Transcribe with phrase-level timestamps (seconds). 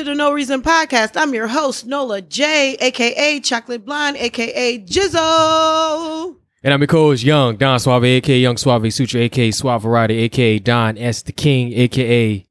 [0.00, 1.10] To the No Reason Podcast.
[1.14, 6.36] I'm your host, Nola J, aka Chocolate Blonde, aka Jizzle.
[6.62, 10.58] And I'm your co-host Young, Don Suave, aka Young Suave Sutra, aka Suave Variety, aka
[10.58, 12.46] Don S the King, aka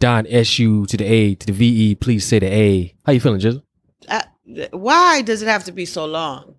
[0.00, 1.94] Don SU to the A to the VE.
[1.94, 2.92] Please say the A.
[3.06, 3.62] How you feeling, Jizzle?
[4.08, 4.22] Uh,
[4.72, 6.56] why does it have to be so long?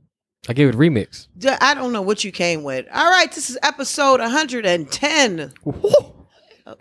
[0.47, 1.27] I gave it a remix.
[1.59, 2.85] I don't know what you came with.
[2.93, 5.53] All right, this is episode 110.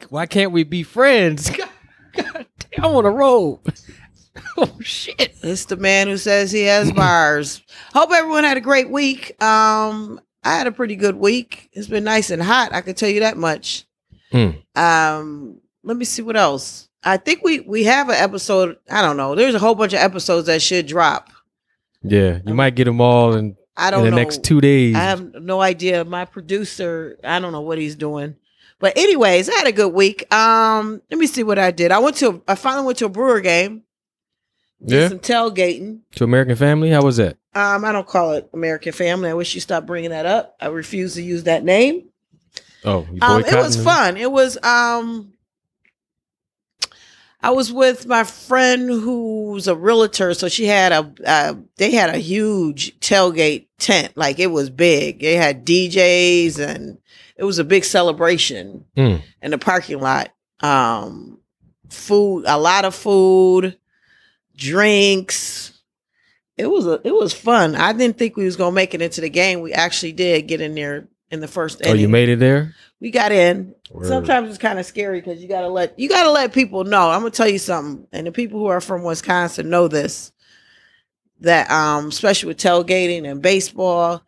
[0.08, 1.50] Why can't we be friends?
[2.19, 3.62] God, God damn, I'm on a roll.
[4.56, 5.34] oh shit.
[5.42, 7.62] It's the man who says he has bars.
[7.92, 9.42] Hope everyone had a great week.
[9.42, 11.69] Um, I had a pretty good week.
[11.72, 12.72] It's been nice and hot.
[12.72, 13.86] I can tell you that much.
[14.30, 14.50] Hmm.
[14.75, 16.88] Um, let me see what else.
[17.02, 18.77] I think we we have an episode.
[18.91, 19.34] I don't know.
[19.34, 21.30] There's a whole bunch of episodes that should drop.
[22.03, 24.16] Yeah, you might get them all in, I don't the know.
[24.16, 24.97] next two days.
[24.97, 26.05] I have no idea.
[26.05, 28.36] My producer, I don't know what he's doing.
[28.80, 30.32] But anyways, I had a good week.
[30.32, 31.90] Um, let me see what I did.
[31.90, 33.82] I went to I finally went to a Brewer game.
[34.84, 36.00] Did yeah, some tailgating.
[36.14, 36.90] to American Family.
[36.90, 37.36] How was that?
[37.54, 39.28] Um, I don't call it American Family.
[39.28, 40.56] I wish you stopped bringing that up.
[40.60, 42.04] I refuse to use that name.
[42.84, 44.16] Oh, you Um, it was fun.
[44.16, 45.32] It was um
[47.40, 52.10] I was with my friend who's a realtor, so she had a uh, they had
[52.10, 55.20] a huge tailgate tent, like it was big.
[55.20, 56.98] They had DJs and
[57.39, 59.22] it was a big celebration Mm.
[59.42, 60.31] in the parking lot.
[60.60, 61.38] Um,
[61.88, 63.78] food, a lot of food,
[64.56, 65.72] drinks.
[66.56, 67.77] It was a, it was fun.
[67.77, 69.60] I didn't think we was gonna make it into the game.
[69.60, 71.81] We actually did get in there in the first.
[71.87, 72.75] Oh, you made it there.
[73.00, 73.75] We got in.
[73.93, 74.09] Word.
[74.09, 77.10] Sometimes it's kind of scary because you gotta let you gotta let people know.
[77.10, 80.32] I'm gonna tell you something, and the people who are from Wisconsin know this.
[81.41, 84.25] That um, especially with tailgating and baseball,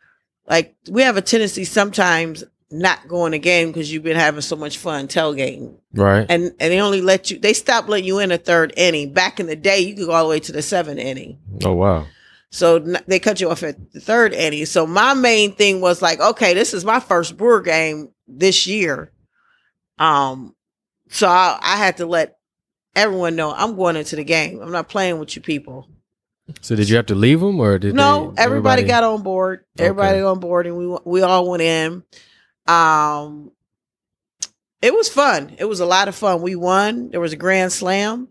[0.48, 4.56] like we have a tendency sometimes not going to game because you've been having so
[4.56, 6.26] much fun tailgating, right.
[6.28, 7.38] and and they only let you.
[7.38, 9.12] They stopped letting you in a third inning.
[9.12, 11.38] Back in the day, you could go all the way to the seventh inning.
[11.64, 12.06] oh wow.
[12.52, 14.66] So they cut you off at the third inning.
[14.66, 19.12] So my main thing was like, okay, this is my first Brewer game this year.
[20.00, 20.56] Um,
[21.10, 22.38] so I, I had to let
[22.96, 24.60] everyone know I'm going into the game.
[24.60, 25.88] I'm not playing with you people.
[26.60, 29.64] So did you have to leave them or did no, they, everybody, got on board.
[29.78, 30.24] Everybody Okay.
[30.24, 32.02] on board, and we we all went in.
[32.66, 33.52] Um,
[34.82, 35.54] it was fun.
[35.58, 36.42] It was a lot of fun.
[36.42, 37.10] We won.
[37.10, 38.28] There was a grand slam.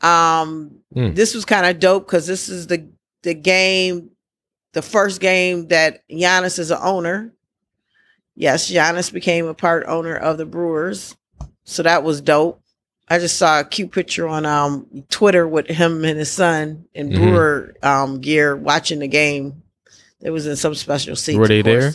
[0.00, 1.14] Um, Mm.
[1.14, 2.88] this was kind of dope because this is the
[3.22, 4.10] the game,
[4.72, 7.32] the first game that Giannis is an owner.
[8.34, 11.16] Yes, Giannis became a part owner of the Brewers,
[11.64, 12.60] so that was dope.
[13.08, 17.10] I just saw a cute picture on um Twitter with him and his son in
[17.10, 17.16] Mhm.
[17.16, 19.62] Brewer um gear watching the game.
[20.20, 21.38] It was in some special seats.
[21.38, 21.94] Were they there?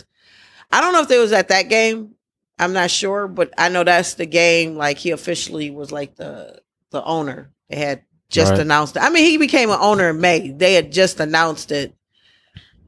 [0.70, 2.14] I don't know if they was at that game.
[2.58, 4.76] I'm not sure, but I know that's the game.
[4.76, 7.50] Like he officially was like the the owner.
[7.70, 8.60] They had just Right.
[8.60, 9.02] announced it.
[9.02, 10.50] I mean, he became an owner in May.
[10.50, 11.94] They had just announced it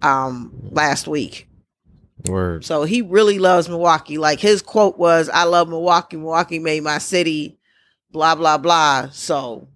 [0.02, 1.46] um last week.
[2.26, 2.64] Word.
[2.64, 4.18] So he really loves Milwaukee.
[4.18, 6.16] Like his quote was, "I love Milwaukee.
[6.16, 7.56] Milwaukee made my city."
[8.12, 9.08] Blah blah blah.
[9.12, 9.68] So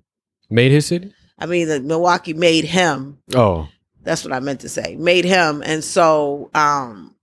[0.51, 1.15] Made his city?
[1.39, 3.19] I mean, the Milwaukee made him.
[3.35, 3.69] Oh,
[4.03, 4.97] That's what I meant to say.
[4.97, 7.14] Made him, and so um,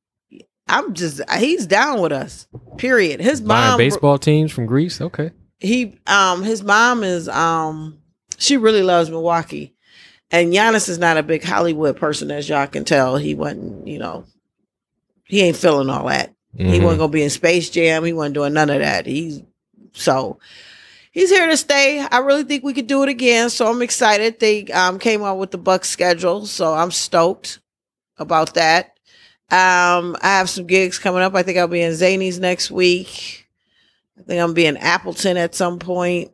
[0.68, 2.48] I'm just he's down with us.
[2.78, 3.20] Period.
[3.20, 5.02] His buying mom, baseball teams from Greece.
[5.02, 5.32] Okay.
[5.60, 8.00] he um, his mom is um,
[8.38, 9.74] she really loves Milwaukee,
[10.32, 13.18] and Giannis is not a big Hollywood person, as y'all can tell.
[13.18, 14.26] He wasn't, you know,
[15.26, 16.34] he ain't feeling all that.
[16.56, 16.84] He Mhm.
[16.84, 18.04] wasn't gonna be in Space Jam.
[18.04, 19.06] He wasn't doing none of that.
[19.06, 19.42] He's
[19.94, 20.38] so
[21.12, 22.00] he's here to stay.
[22.00, 23.50] I really think we could do it again.
[23.50, 24.40] So I'm excited.
[24.40, 27.60] They um, came out with the Buck schedule, so I'm stoked
[28.18, 28.98] about that.
[29.52, 31.36] Um, I have some gigs coming up.
[31.36, 33.48] I think I'll be in Zany's next week.
[34.18, 36.32] I think I'm be in Appleton at some point.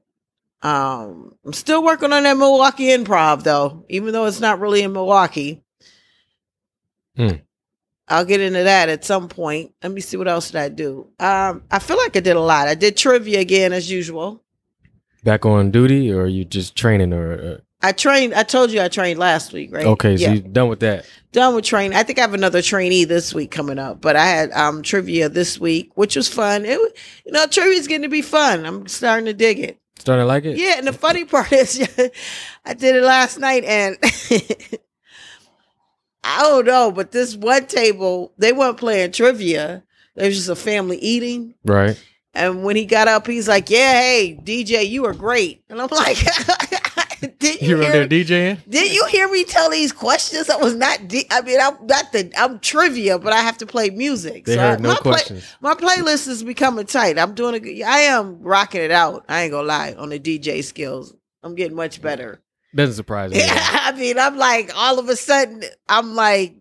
[0.62, 4.94] Um, I'm still working on that Milwaukee improv though, even though it's not really in
[4.94, 5.64] Milwaukee.
[7.16, 7.38] Hmm.
[8.08, 9.74] I'll get into that at some point.
[9.84, 11.08] Let me see what else did I do.
[11.20, 12.68] Um, I feel like I did a lot.
[12.68, 14.44] I did trivia again as usual.
[15.24, 18.34] Back on duty, or you just training, or uh, I trained.
[18.34, 19.86] I told you I trained last week, right?
[19.86, 20.34] Okay, so yeah.
[20.34, 21.06] you done with that.
[21.32, 21.96] done with training.
[21.96, 25.30] I think I have another trainee this week coming up, but I had um trivia
[25.30, 26.66] this week, which was fun.
[26.66, 26.80] It,
[27.26, 28.66] you know, trivia's getting to be fun.
[28.66, 29.80] I'm starting to dig it.
[30.00, 30.58] Starting to like it?
[30.58, 31.80] Yeah, and the funny part is,
[32.66, 33.98] I did it last night, and
[36.24, 39.84] I don't know, but this one table they weren't playing trivia.
[40.16, 41.54] It was just a family eating.
[41.64, 42.02] Right.
[42.34, 45.90] And when he got up, he's like, "Yeah, hey DJ, you were great." And I'm
[45.92, 46.18] like,
[47.40, 48.08] "Did You you, were hear?
[48.08, 48.58] there DJing?
[48.70, 50.50] Did you hear me tell these questions?
[50.50, 51.08] I was not.
[51.08, 52.32] De- I mean, I'm not the.
[52.38, 54.46] I'm trivia, but I have to play music.
[54.46, 55.56] They So heard I- no my play- questions.
[55.62, 57.18] my playlist is becoming tight.
[57.20, 57.82] I'm doing a good.
[57.84, 59.26] I am rocking it out.
[59.30, 61.14] I ain't gonna lie on the DJ skills.
[61.44, 62.42] I'm getting much better.
[62.76, 63.40] Doesn't surprise me.
[63.40, 66.56] Yeah, I mean, I'm like all of a sudden, I'm like,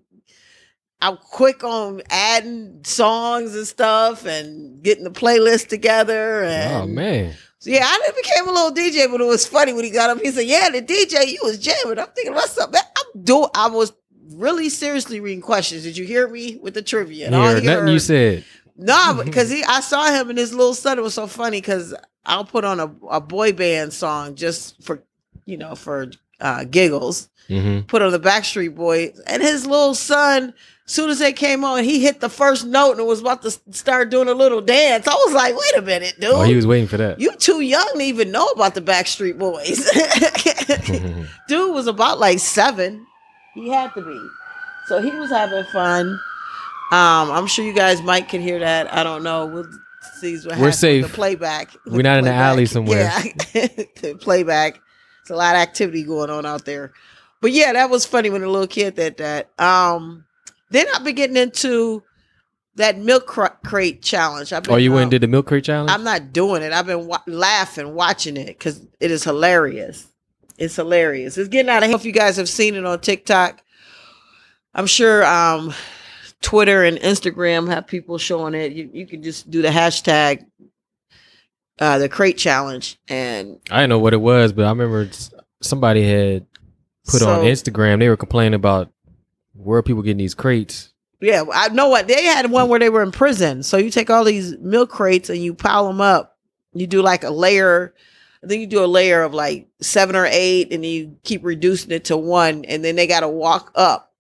[1.01, 6.43] I'm quick on adding songs and stuff and getting the playlist together.
[6.45, 7.35] Oh, and oh man.
[7.67, 10.21] Yeah, I became a little DJ, but it was funny when he got up.
[10.21, 12.73] He said, "Yeah, the DJ, you was jamming." I'm thinking, what's up?
[12.73, 12.83] Man?
[12.97, 13.49] I'm doing.
[13.55, 13.93] I was
[14.33, 15.83] really seriously reading questions.
[15.83, 17.27] Did you hear me with the trivia?
[17.27, 18.45] And he nothing you said.
[18.77, 20.99] no, because he, I saw him and his little son.
[20.99, 25.03] It was so funny because I'll put on a, a boy band song just for,
[25.45, 26.11] you know, for
[26.41, 27.29] uh, giggles.
[27.49, 30.55] hmm Put on the Backstreet Boys, and his little son.
[30.89, 34.09] Soon as they came on, he hit the first note and was about to start
[34.09, 35.09] doing a little dance.
[35.09, 36.31] I was like, "Wait a minute, dude!
[36.31, 37.19] Oh, he was waiting for that.
[37.19, 39.91] you too young to even know about the Backstreet Boys."
[41.49, 43.05] dude was about like seven.
[43.55, 44.29] He had to be.
[44.87, 46.07] So he was having fun.
[46.93, 48.93] Um, I'm sure you guys might can hear that.
[48.95, 49.47] I don't know.
[49.47, 49.69] We'll
[50.21, 51.09] see what We're safe.
[51.09, 51.77] The playback.
[51.87, 53.01] We're not in the alley somewhere.
[53.01, 53.23] Yeah,
[54.03, 54.81] the playback.
[55.27, 56.93] It's a lot of activity going on out there.
[57.41, 59.51] But yeah, that was funny when a little kid did that.
[59.59, 60.25] Um,
[60.71, 62.05] then I've been getting into
[62.77, 64.53] that milk cr- crate challenge.
[64.53, 65.91] I've been, oh, you went um, and did the milk crate challenge?
[65.91, 66.73] I'm not doing it.
[66.73, 70.07] I've been wa- laughing watching it because it is hilarious.
[70.59, 71.37] It's hilarious.
[71.37, 71.99] It's getting out of hand.
[71.99, 73.65] If you guys have seen it on TikTok,
[74.77, 75.75] I'm sure um,
[76.41, 78.71] Twitter and Instagram have people showing it.
[78.71, 80.47] You, you can just do the hashtag
[81.79, 85.09] uh, the crate challenge and I didn't know what it was, but I remember
[85.61, 86.47] somebody had
[87.07, 87.99] put on Instagram.
[87.99, 88.91] They were complaining about
[89.55, 90.93] where people getting these crates.
[91.21, 93.63] Yeah, I know what they had one where they were in prison.
[93.63, 96.37] So you take all these milk crates and you pile them up.
[96.75, 97.95] You do like a layer.
[98.45, 101.43] I think you do a layer of like seven or eight, and then you keep
[101.43, 104.13] reducing it to one, and then they got to walk up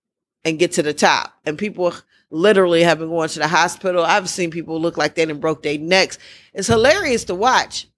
[0.45, 1.35] and get to the top.
[1.45, 1.93] And people
[2.31, 4.05] literally have been going to the hospital.
[4.05, 6.19] I've seen people look like they done broke their necks.
[6.53, 7.89] It's hilarious to watch.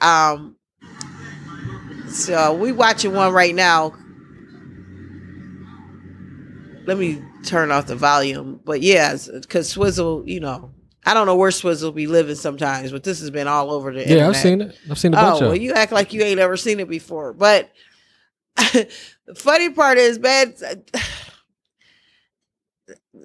[0.00, 0.56] Um,
[2.08, 3.94] so we watching one right now
[6.86, 8.60] let me turn off the volume.
[8.64, 10.72] But yeah, because Swizzle, you know,
[11.06, 14.00] I don't know where Swizzle be living sometimes, but this has been all over the
[14.00, 14.28] Yeah, internet.
[14.30, 14.78] I've seen it.
[14.90, 17.32] I've seen a Oh, bunch well, you act like you ain't ever seen it before.
[17.32, 17.70] But
[18.56, 18.88] the
[19.34, 20.54] funny part is, man,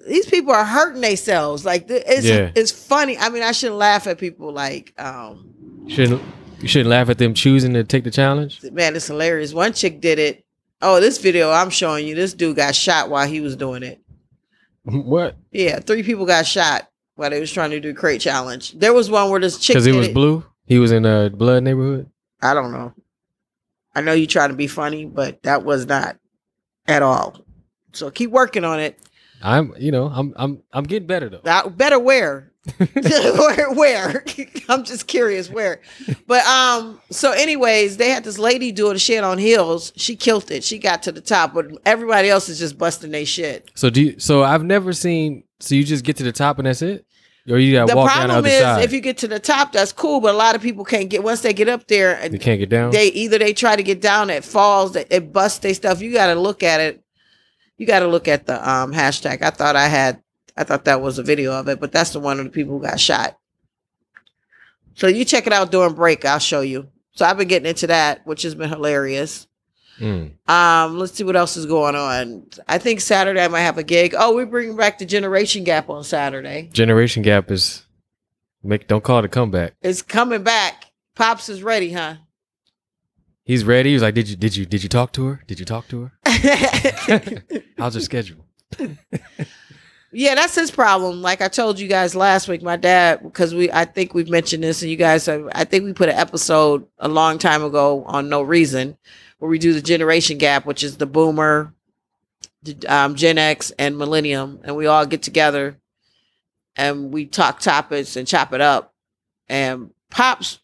[0.06, 1.64] these people are hurting themselves.
[1.64, 2.50] Like it's Yeah.
[2.54, 3.16] it's funny.
[3.18, 5.52] I mean, I shouldn't laugh at people like, um,
[5.88, 6.22] shouldn't
[6.60, 8.62] you shouldn't laugh at them choosing to take the challenge.
[8.72, 9.52] man, it's hilarious.
[9.54, 10.44] One chick did it.
[10.82, 14.00] Oh, this video I'm showing you, this dude got shot while he was doing it.
[14.84, 15.36] what?
[15.52, 18.72] Yeah, three people got shot while they was trying to do crate challenge.
[18.72, 20.14] There was one where this chick Because he was it.
[20.14, 20.44] blue.
[20.66, 22.08] He was in a blood neighborhood.
[22.42, 22.94] I don't know.
[23.94, 26.16] I know you trying to be funny, but that was not
[26.86, 27.36] at all.
[27.92, 28.98] So keep working on it.
[29.42, 31.70] I'm, you know, I'm, I'm, I'm getting better though.
[31.70, 32.52] Better where?
[32.78, 33.70] where?
[33.72, 34.24] Where?
[34.68, 35.80] I'm just curious where.
[36.26, 39.92] But um, so anyways, they had this lady doing shit on heels.
[39.96, 40.62] She killed it.
[40.62, 43.70] She got to the top, but everybody else is just busting their shit.
[43.74, 45.44] So do you, so I've never seen.
[45.60, 47.06] So you just get to the top and that's it,
[47.48, 48.84] or you got to the walk down the problem other is side.
[48.84, 51.22] if you get to the top, that's cool, but a lot of people can't get
[51.22, 52.90] once they get up there you can't get down.
[52.90, 56.12] they either they try to get down it falls it, it busts their stuff you
[56.12, 57.04] got to look at it
[57.80, 59.40] you got to look at the um hashtag.
[59.40, 60.22] I thought i had
[60.56, 62.78] i thought that was a video of it but that's the one of the people
[62.78, 63.38] who got shot.
[64.94, 66.88] So you check it out during break i'll show you.
[67.12, 69.48] So i've been getting into that which has been hilarious.
[69.98, 70.32] Mm.
[70.46, 72.46] um let's see what else is going on.
[72.68, 74.14] I think saturday i might have a gig.
[74.16, 76.68] Oh we're bringing back the generation gap on saturday.
[76.74, 77.86] Generation gap is
[78.62, 78.88] make.
[78.88, 79.72] Don't call it a comeback.
[79.80, 80.84] it's coming back.
[81.14, 82.16] Pops is ready huh
[83.50, 83.90] He's ready.
[83.90, 85.42] He was like, "Did you, did you, did you talk to her?
[85.48, 86.12] Did you talk to her?
[87.78, 88.46] How's her schedule?"
[90.12, 91.22] Yeah, that's his problem.
[91.22, 94.64] Like I told you guys last week, my dad, because we, I think we've mentioned
[94.64, 98.02] this, and you guys, have, I think we put an episode a long time ago
[98.08, 98.98] on No Reason,
[99.38, 101.72] where we do the generation gap, which is the Boomer,
[102.88, 105.76] um, Gen X, and Millennium, and we all get together
[106.74, 108.92] and we talk topics and chop it up.
[109.48, 110.58] And pops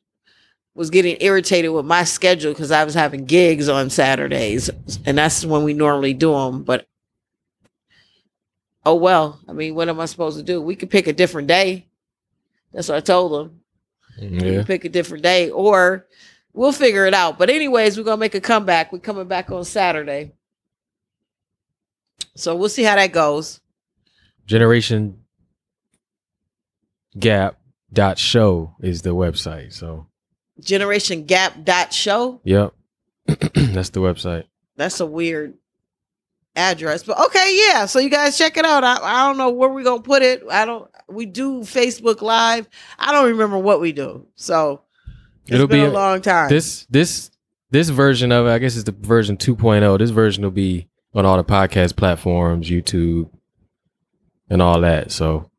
[0.77, 4.69] was getting irritated with my schedule because I was having gigs on Saturdays,
[5.07, 6.65] and that's when we normally do them.
[6.65, 6.87] But
[8.85, 10.61] oh well, I mean, what am I supposed to do?
[10.61, 11.87] We could pick a different day.
[12.73, 13.61] That's what I told them.
[14.21, 14.39] Mm-hmm.
[14.47, 14.63] We Yeah.
[14.65, 16.07] pick a different day, or
[16.53, 17.39] we'll figure it out.
[17.39, 18.93] But anyways, we're gonna make a comeback.
[18.93, 20.33] We're coming back on Saturday,
[22.35, 23.61] so we'll see how that goes.
[24.45, 25.23] Generation
[27.19, 27.59] Gap
[27.91, 29.73] dot show is the website.
[29.73, 30.07] So
[30.61, 32.41] Generation Gap dot show.
[32.45, 32.73] yep.
[33.27, 34.45] That's the website.
[34.77, 35.55] That's a weird
[36.55, 37.87] address, but okay, yeah.
[37.87, 38.85] So you guys check it out.
[38.85, 40.43] I, I don't know where we're gonna put it.
[40.51, 40.89] I don't.
[41.09, 42.69] We do Facebook Live.
[42.99, 44.27] I don't remember what we do.
[44.37, 44.83] So
[45.49, 46.49] It'll be a a- long time.
[46.49, 47.31] This this
[47.71, 49.99] this version of it, I guess it's the version 2.0.
[49.99, 53.29] This version will be on all the podcast platforms, YouTube,
[54.49, 55.11] and all that.
[55.11, 55.51] So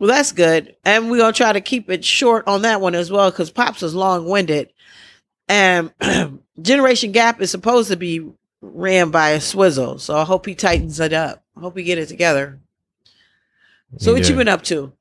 [0.00, 0.74] Well, that's good.
[0.82, 3.50] And we're going to try to keep it short on that one as well because
[3.50, 4.72] Pops is long winded.
[5.46, 5.92] And
[6.62, 8.26] Generation Gap is supposed to be
[8.62, 9.98] ran by a Swizzle.
[9.98, 11.44] So I hope he tightens it up.
[11.54, 12.58] I hope he get it together.
[13.98, 14.92] So what you been up to?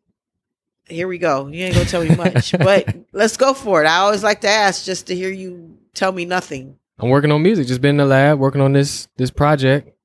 [0.85, 1.47] Here we go.
[1.47, 3.87] You ain't going to tell me much, but let's go for it.
[3.87, 6.77] I always like to ask just to hear you tell me nothing.
[6.97, 7.67] I'm working on music.
[7.67, 9.95] Just been in the lab working on this this project.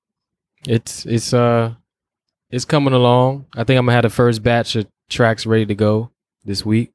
[0.68, 1.74] It's it's uh
[2.54, 3.46] it's coming along.
[3.56, 6.10] I think I'm gonna have the first batch of tracks ready to go
[6.44, 6.92] this week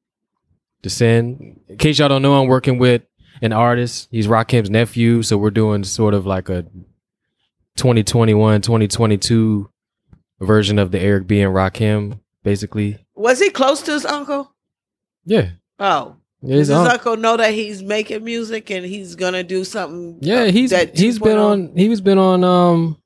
[0.82, 1.60] to send.
[1.68, 3.02] In case y'all don't know, I'm working with
[3.42, 4.08] an artist.
[4.10, 6.62] He's Rakim's nephew, so we're doing sort of like a
[7.76, 9.70] 2021 2022
[10.40, 12.98] version of the Eric B and Rakim, basically.
[13.14, 14.54] Was he close to his uncle?
[15.26, 15.50] Yeah.
[15.78, 16.16] Oh.
[16.42, 19.62] Yeah, Does his his unc- uncle know that he's making music and he's gonna do
[19.62, 20.16] something?
[20.22, 21.44] Yeah, he's that he's been 2.0?
[21.44, 22.96] on he's been on um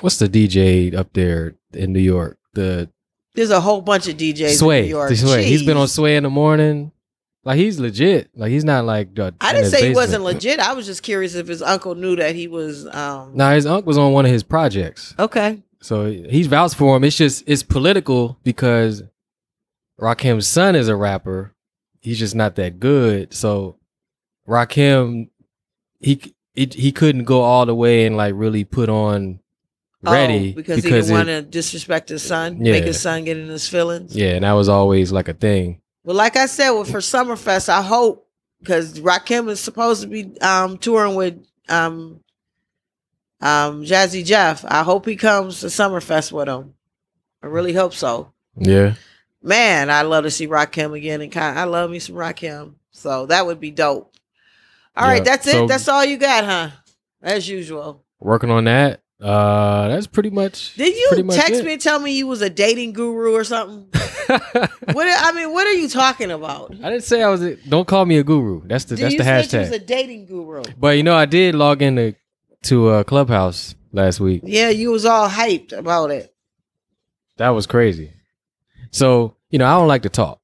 [0.00, 2.38] what's the DJ up there in New York?
[2.54, 2.90] The
[3.34, 4.80] There's a whole bunch of DJs Sway.
[4.80, 5.14] in New York.
[5.14, 5.44] Sway.
[5.44, 6.92] He's been on Sway in the morning.
[7.44, 8.30] Like he's legit.
[8.36, 10.60] Like he's not like uh, I didn't say he wasn't legit.
[10.60, 12.86] I was just curious if his uncle knew that he was.
[12.86, 15.14] um Nah, his uncle was on one of his projects.
[15.18, 15.62] Okay.
[15.80, 17.02] So he's vouched for him.
[17.02, 19.02] It's just it's political because
[20.00, 21.52] Rakim's son is a rapper.
[22.00, 23.34] He's just not that good.
[23.34, 23.76] So
[24.48, 25.30] Rakim
[26.00, 29.40] he he, he couldn't go all the way and like really put on
[30.02, 32.72] ready Oh, because, he didn't want to disrespect his son, Yeah.
[32.72, 34.14] make his son get in his feelings.
[34.16, 35.80] Yeah, and that was always like a thing.
[36.04, 38.26] Well, like I said, well, for Summerfest, I hope
[38.60, 42.20] because Rakim is supposed to be um, touring with um,
[43.40, 44.64] um, Jazzy Jeff.
[44.66, 46.74] I hope he comes to Summerfest with him.
[47.42, 48.32] I really hope so.
[48.56, 48.94] Yeah.
[49.42, 52.74] Man, I love to see Rakim again, and kind I love me some Rakim.
[52.92, 54.14] So that would be dope.
[54.96, 55.68] All right, Yeah, that's so- it.
[55.68, 56.70] That's all you got, huh?
[57.22, 58.04] As usual.
[58.20, 59.00] Working on that.
[59.22, 61.64] Uh that's pretty much Did you much text it.
[61.64, 63.86] me and tell me you was a dating guru or something?
[64.92, 66.72] what I mean, what are you talking about?
[66.82, 68.62] I didn't say I was a, don't call me a guru.
[68.66, 70.62] That's the Did that's you the say you was a dating guru?
[70.76, 72.16] but you know I did log into
[72.64, 74.42] to uh Clubhouse last week.
[74.44, 76.34] Yeah, you was all hyped about it.
[77.36, 78.12] That was crazy.
[78.90, 80.40] So, you know, I don't like to talk.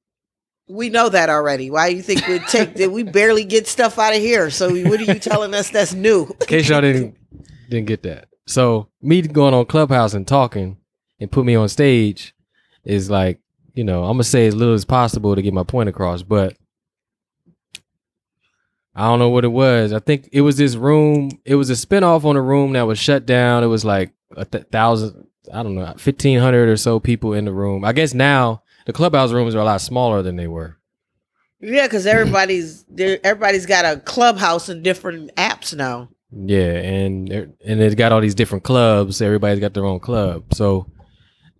[0.68, 1.70] We know that already.
[1.70, 2.92] Why you think we take that?
[2.92, 4.50] We barely get stuff out of here.
[4.50, 6.24] So what are you telling us that's new?
[6.26, 7.16] In case y'all didn't
[7.70, 8.27] didn't get that.
[8.48, 10.78] So me going on Clubhouse and talking
[11.20, 12.34] and put me on stage
[12.82, 13.40] is like,
[13.74, 16.56] you know, I'm gonna say as little as possible to get my point across, but
[18.94, 19.92] I don't know what it was.
[19.92, 21.30] I think it was this room.
[21.44, 23.62] It was a spinoff on a room that was shut down.
[23.62, 27.44] It was like a th- thousand, I don't know, fifteen hundred or so people in
[27.44, 27.84] the room.
[27.84, 30.78] I guess now the clubhouse rooms are a lot smaller than they were.
[31.60, 33.20] Yeah, because everybody's there.
[33.22, 36.08] Everybody's got a clubhouse in different apps now.
[36.30, 39.22] Yeah, and and it's got all these different clubs.
[39.22, 40.52] Everybody's got their own club.
[40.52, 40.86] So,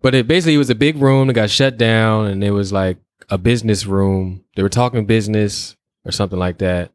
[0.03, 2.99] but it basically was a big room that got shut down, and it was like
[3.31, 4.45] a business room.
[4.57, 6.93] They were talking business or something like that,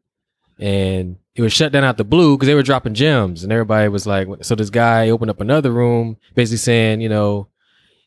[0.58, 3.88] and it was shut down out the blue because they were dropping gems, and everybody
[3.88, 7.48] was like, so this guy opened up another room, basically saying, you know.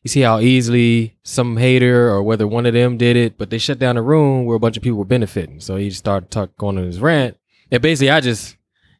[0.03, 3.57] You see how easily some hater or whether one of them did it, but they
[3.57, 5.59] shut down a room where a bunch of people were benefiting.
[5.59, 7.35] So he just started talk, going on his rant,
[7.71, 8.56] and basically, I just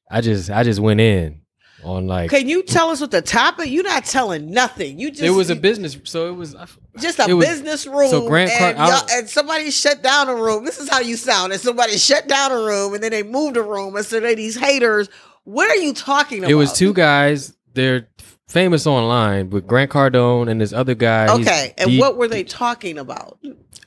[0.10, 1.42] I just I just went in
[1.84, 3.70] on like Can you tell us what the topic?
[3.70, 5.00] You're not telling nothing.
[5.00, 7.48] You just it was a business, so it was I f- just a it was-
[7.48, 8.10] business room.
[8.10, 10.66] so Grant Car- and, I y'all- and somebody shut down a room.
[10.66, 11.52] This is how you sound.
[11.54, 14.36] And somebody shut down a room, and then they moved a room, and so they
[14.36, 15.10] these haters.
[15.44, 16.52] What are you talking about?
[16.52, 17.54] it was two guys.
[17.74, 18.08] They're
[18.48, 21.36] famous online with Grant Cardone and this other guy.
[21.38, 23.38] he's Okay, and D- what were they talking about?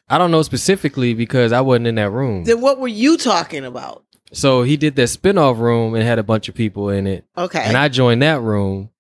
[0.09, 2.45] I don't know specifically because I wasn't in that room.
[2.45, 4.05] Then what were you talking about?
[4.33, 7.63] So he did that spinoff room and had a bunch of people in it, Okay,
[7.63, 8.91] and I joined that room,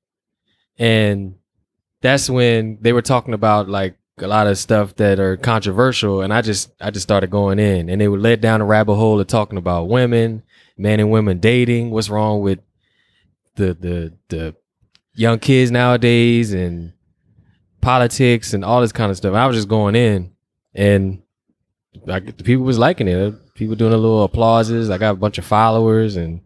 [0.78, 1.37] and
[2.00, 6.32] that's when they were talking about like a lot of stuff that are controversial, and
[6.32, 9.20] I just I just started going in, and they were led down a rabbit hole
[9.20, 10.42] of talking about women,
[10.76, 11.90] men and women dating.
[11.90, 12.58] What's wrong with
[13.54, 14.56] the the the
[15.14, 16.92] young kids nowadays and
[17.80, 19.34] politics and all this kind of stuff.
[19.34, 20.32] I was just going in,
[20.75, 21.22] and
[22.06, 23.35] like the people was liking it.
[23.54, 24.90] People doing a little applauses.
[24.90, 26.40] I got a bunch of followers, and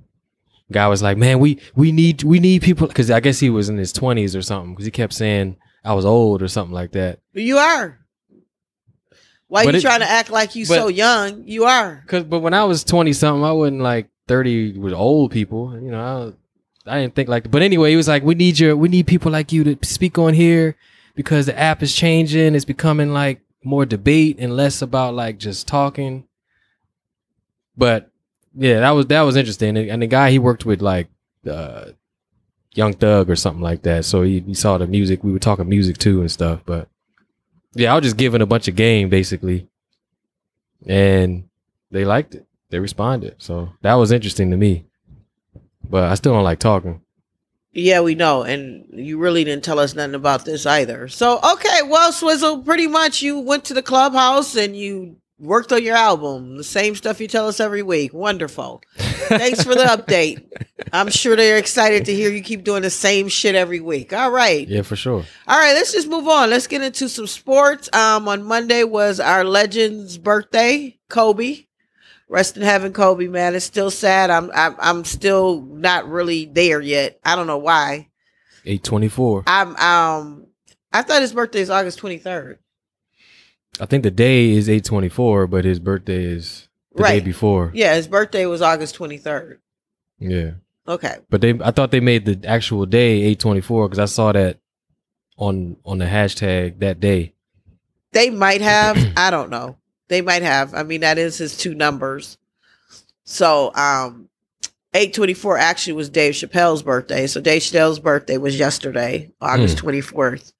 [0.72, 3.68] guy was like, "Man, we we need we need people." Because I guess he was
[3.68, 4.72] in his twenties or something.
[4.74, 7.20] Because he kept saying I was old or something like that.
[7.32, 7.98] You are.
[9.48, 11.44] Why But you it- trying to act like you but- so young?
[11.46, 12.02] You are.
[12.08, 15.78] Cause, but when I was twenty something, I wasn't like thirty with old people.
[15.80, 16.34] You know,
[16.86, 17.50] I, I didn't think like.
[17.50, 20.18] But anyway, he was like, "We need your, we need people like you to speak
[20.18, 20.76] on here
[21.14, 22.54] because the app is changing.
[22.54, 26.26] It's becoming like more debate and less about like just talking."
[27.76, 28.10] But
[28.54, 29.76] yeah, that was that was interesting.
[29.76, 31.08] And, the guy he worked with like
[31.48, 31.86] uh,
[32.74, 34.04] Young Thug or something like that.
[34.04, 35.24] So he, he saw the music.
[35.24, 36.60] We were talking music too and stuff.
[36.64, 36.88] But
[37.74, 39.68] yeah, I was just giving a bunch of game basically,
[40.86, 41.48] and
[41.90, 42.46] they liked it.
[42.70, 43.36] They responded.
[43.38, 44.86] So that was interesting to me.
[45.88, 47.00] But I still don't like talking.
[47.76, 51.08] Yeah, we know, and you really didn't tell us nothing about this either.
[51.08, 55.82] So, okay, well, Swizzle, pretty much you went to the clubhouse and you worked on
[55.82, 56.56] your album.
[56.56, 58.14] The same stuff you tell us every week.
[58.14, 58.80] Wonderful.
[58.96, 60.46] Thanks for the update.
[60.92, 64.12] I'm sure they're excited to hear you keep doing the same shit every week.
[64.12, 64.66] All right.
[64.68, 65.24] Yeah, for sure.
[65.48, 66.50] All right, let's just move on.
[66.50, 67.92] Let's get into some sports.
[67.92, 71.66] Um, on Monday was our legend's birthday, Kobe.
[72.28, 73.28] Rest in heaven, Kobe.
[73.28, 74.30] Man, it's still sad.
[74.30, 77.20] I'm, I'm, I'm still not really there yet.
[77.24, 78.08] I don't know why.
[78.64, 79.42] Eight twenty four.
[79.46, 80.46] I'm, um,
[80.92, 82.56] I thought his birthday is August 23rd.
[83.80, 87.24] I think the day is eight twenty four, but his birthday is the day Right.
[87.24, 87.70] before.
[87.74, 89.58] Yeah, his birthday was August 23rd.
[90.18, 90.52] Yeah.
[90.88, 91.16] Okay.
[91.28, 94.32] But they I thought they made the actual day eight twenty four because I saw
[94.32, 94.58] that
[95.36, 97.34] on on the hashtag that day.
[98.12, 98.96] They might have.
[99.16, 99.76] I don't know.
[100.14, 100.74] They might have.
[100.74, 102.38] I mean, that is his two numbers.
[103.24, 104.28] So, um,
[104.94, 107.26] 824 actually was Dave Chappelle's birthday.
[107.26, 110.52] So Dave Chappelle's birthday was yesterday, August 24th.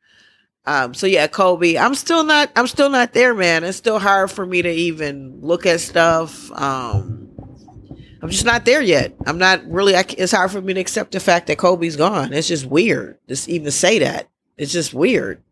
[0.66, 3.62] Um, so yeah, Kobe, I'm still not, I'm still not there, man.
[3.62, 6.50] It's still hard for me to even look at stuff.
[6.50, 7.28] Um,
[8.20, 9.14] I'm just not there yet.
[9.24, 12.32] I'm not really, I, it's hard for me to accept the fact that Kobe's gone.
[12.32, 13.18] It's just weird.
[13.28, 14.28] Just even to say that.
[14.58, 15.44] It's just weird.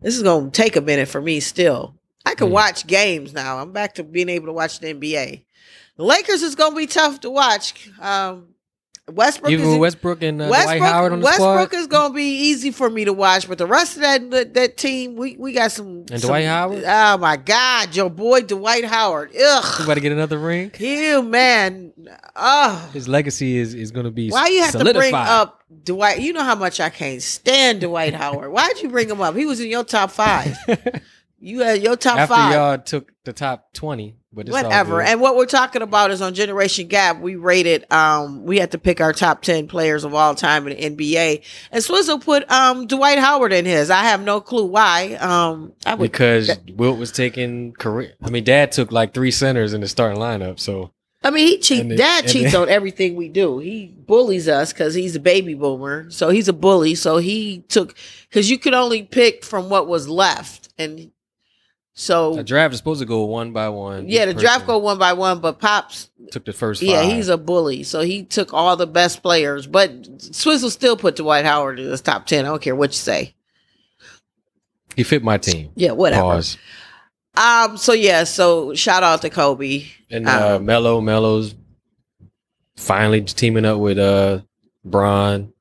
[0.00, 1.93] This is going to take a minute for me still.
[2.24, 2.52] I can Hmm.
[2.54, 3.58] watch games now.
[3.58, 5.44] I'm back to being able to watch the NBA.
[5.96, 7.90] The Lakers is going to be tough to watch.
[8.00, 8.48] Um,
[9.12, 11.78] Westbrook Even is Westbrook and uh, Westbrook, Dwight Howard on the Westbrook squad.
[11.78, 14.54] is going to be easy for me to watch, but the rest of that that,
[14.54, 16.06] that team, we, we got some.
[16.10, 16.82] And some- Dwight Howard?
[16.86, 19.32] Oh my God, your boy Dwight Howard.
[19.34, 20.72] You Ugh, about to get another ring.
[20.78, 21.92] you man.
[22.34, 26.20] Oh, His legacy is is going to be why you have to bring up Dwight?
[26.22, 28.50] You know how much I can't stand Dwight Howard.
[28.52, 29.36] Why'd you bring him up?
[29.36, 30.56] He was in your top five.
[31.38, 32.52] You had your top after five.
[32.54, 35.02] y'all took the top twenty, but it's whatever.
[35.02, 37.20] And what we're talking about is on Generation Gap.
[37.20, 37.84] We rated.
[37.92, 41.42] Um, we had to pick our top ten players of all time in the NBA,
[41.70, 43.90] and Swizzle put um Dwight Howard in his.
[43.90, 45.14] I have no clue why.
[45.14, 46.10] Um, I would.
[46.10, 48.14] because Wilt was taking career.
[48.22, 50.92] I mean, Dad took like three centers in the starting lineup, so
[51.22, 51.96] I mean, he cheats.
[51.96, 53.58] Dad cheats it- on everything we do.
[53.58, 56.10] He bullies us because he's a baby boomer.
[56.10, 56.94] So he's a bully.
[56.94, 57.94] So he took
[58.30, 61.10] because you could only pick from what was left, and
[61.96, 64.08] so the draft is supposed to go one by one.
[64.08, 65.38] yeah, the draft go one by one.
[65.40, 66.82] But pops took the first.
[66.82, 67.12] Yeah, five.
[67.12, 67.84] he's a bully.
[67.84, 72.00] So he took all the best players, but Swizzle still put Dwight Howard in his
[72.00, 72.44] top ten.
[72.44, 73.34] I don't care what you say.
[74.96, 75.70] he fit my team.
[75.76, 76.22] Yeah, whatever.
[76.22, 76.58] Pause.
[77.36, 77.76] Um.
[77.76, 78.24] So yeah.
[78.24, 79.86] So shout out to Kobe.
[80.10, 81.54] And uh, Um, Melo, Melo's
[82.76, 84.40] finally teaming up with uh
[84.84, 85.52] Bron.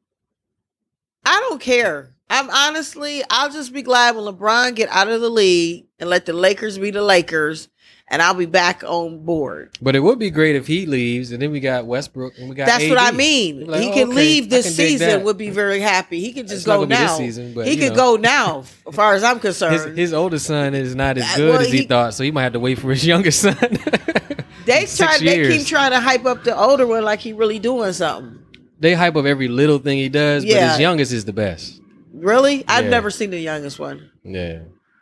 [1.25, 2.09] I don't care.
[2.33, 6.25] I'm honestly, I'll just be glad when LeBron get out of the league and let
[6.25, 7.69] the Lakers be the Lakers,
[8.07, 9.77] and I'll be back on board.
[9.79, 12.55] But it would be great if he leaves, and then we got Westbrook, and we
[12.55, 12.65] got.
[12.65, 13.67] That's what I mean.
[13.67, 15.23] Like, he oh, can okay, leave this can season.
[15.23, 16.21] Would be very happy.
[16.21, 17.05] He can just go now.
[17.07, 17.95] this season, but he could know.
[17.95, 19.95] go now, as far as I'm concerned.
[19.95, 22.31] his oldest son is not as Uh, good well, as he, he- thought, so he
[22.31, 23.57] might have to wait for his youngest son.
[24.65, 25.17] They try.
[25.17, 28.39] They keep trying to hype up the older one like he really doing something.
[28.79, 31.81] they hype up every little thing he does, but his youngest is the best.
[32.23, 32.89] Really, I've Yeah.
[32.91, 34.09] never seen the youngest one.
[34.23, 34.59] Yeah,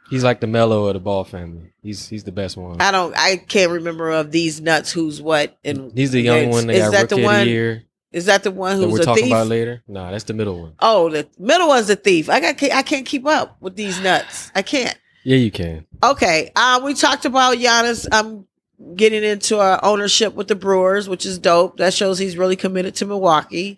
[0.10, 1.74] he's like the Melo of the ball family.
[1.84, 2.82] He's he's the best one.
[2.82, 3.14] I don't.
[3.18, 5.58] I can't remember of these nuts who's what.
[5.64, 7.46] And He's the young it's- one that is got that rookie the of one?
[7.46, 9.32] the year Is that the one that who's we're a talking thief?
[9.34, 9.84] about later.
[9.88, 10.74] Nah, that's the middle one.
[10.80, 12.30] Oh, the middle one's a thief.
[12.30, 12.62] I got.
[12.64, 14.52] I can't keep up with these nuts.
[14.56, 14.98] I can't.
[15.24, 15.86] Yeah, you can.
[16.04, 16.52] Okay.
[16.56, 18.12] Um, we talked about Giannis.
[18.12, 18.48] Um,
[18.96, 21.78] getting into uh, ownership with the Brewers, which is dope.
[21.78, 23.78] That shows he's really committed to Milwaukee.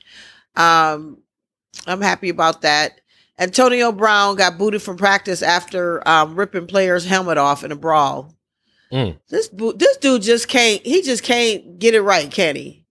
[0.56, 1.17] Um,
[1.86, 3.01] I'm happy about that.
[3.39, 8.33] Antonio Brown got booted from practice after um, ripping players' helmet off in a brawl.
[8.91, 9.17] Mm.
[9.27, 10.85] This this dude just can't.
[10.85, 12.85] He just can't get it right, can he?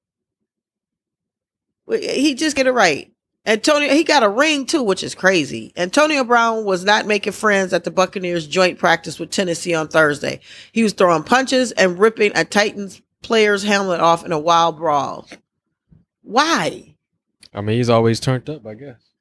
[1.88, 3.12] He just get it right.
[3.44, 5.72] Antonio, he got a ring too, which is crazy.
[5.76, 10.40] Antonio Brown was not making friends at the Buccaneers joint practice with Tennessee on Thursday.
[10.72, 15.28] He was throwing punches and ripping a Titans player's helmet off in a wild brawl.
[16.22, 16.94] Why?
[17.52, 19.12] I mean, he's always turned up, I guess.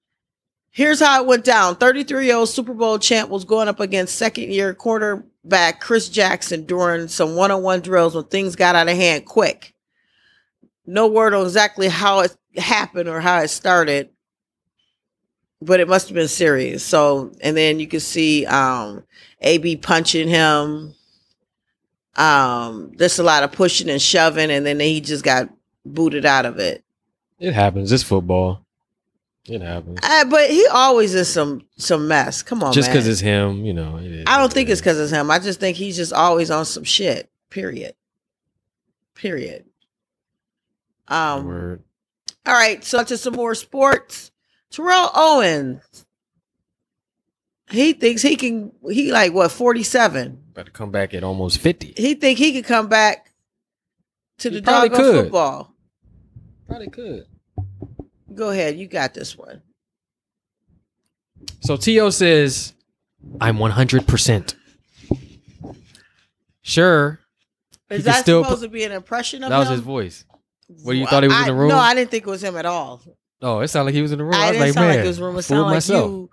[0.74, 4.16] Here's how it went down 33 year old Super Bowl champ was going up against
[4.16, 8.88] second year quarterback Chris Jackson during some one on one drills when things got out
[8.88, 9.74] of hand quick.
[10.86, 14.10] No word on exactly how it happened or how it started,
[15.62, 16.84] but it must have been serious.
[16.86, 19.04] So, and then you can see um,
[19.42, 20.96] AB punching him.
[22.16, 25.50] Um, there's a lot of pushing and shoving, and then he just got
[25.86, 26.84] booted out of it.
[27.40, 27.92] It happens.
[27.92, 28.66] It's football.
[29.48, 30.00] It happens.
[30.04, 32.44] Uh, but he always is some some mess.
[32.44, 33.98] Come on, Just because it's him, you know.
[33.98, 35.32] it I don't think it's because it's him.
[35.32, 37.30] I just think he's just always on some shit.
[37.50, 37.96] Period.
[39.16, 39.66] Period.
[41.08, 41.46] Um.
[41.46, 41.84] Word.
[42.46, 42.84] All right.
[42.84, 44.32] So to some more sports.
[44.70, 46.06] Terrell Owens.
[47.70, 48.72] He thinks he can.
[48.90, 50.44] He like what forty seven.
[50.52, 51.94] About to come back at almost 50.
[51.96, 53.32] He think he could come back
[54.40, 55.74] to He the doggone football.
[56.68, 57.26] Probably could.
[58.34, 58.78] Go ahead.
[58.78, 59.62] You got this one.
[61.62, 62.10] So T.O.
[62.10, 62.74] says,
[63.40, 64.56] I'm 100%.
[66.62, 67.20] Sure.
[67.90, 69.74] Is that still supposed pl- to be an impression of That was him?
[69.74, 70.26] his voice.
[70.84, 71.70] What, you thought he was in the room?
[71.70, 73.02] No, I didn't think it was him at all.
[73.42, 74.34] Oh, it sounded like he was in the room.
[74.36, 75.40] I, I was didn't like, sound man, like it was rumor.
[75.40, 76.12] It sounded like myself.
[76.12, 76.30] you.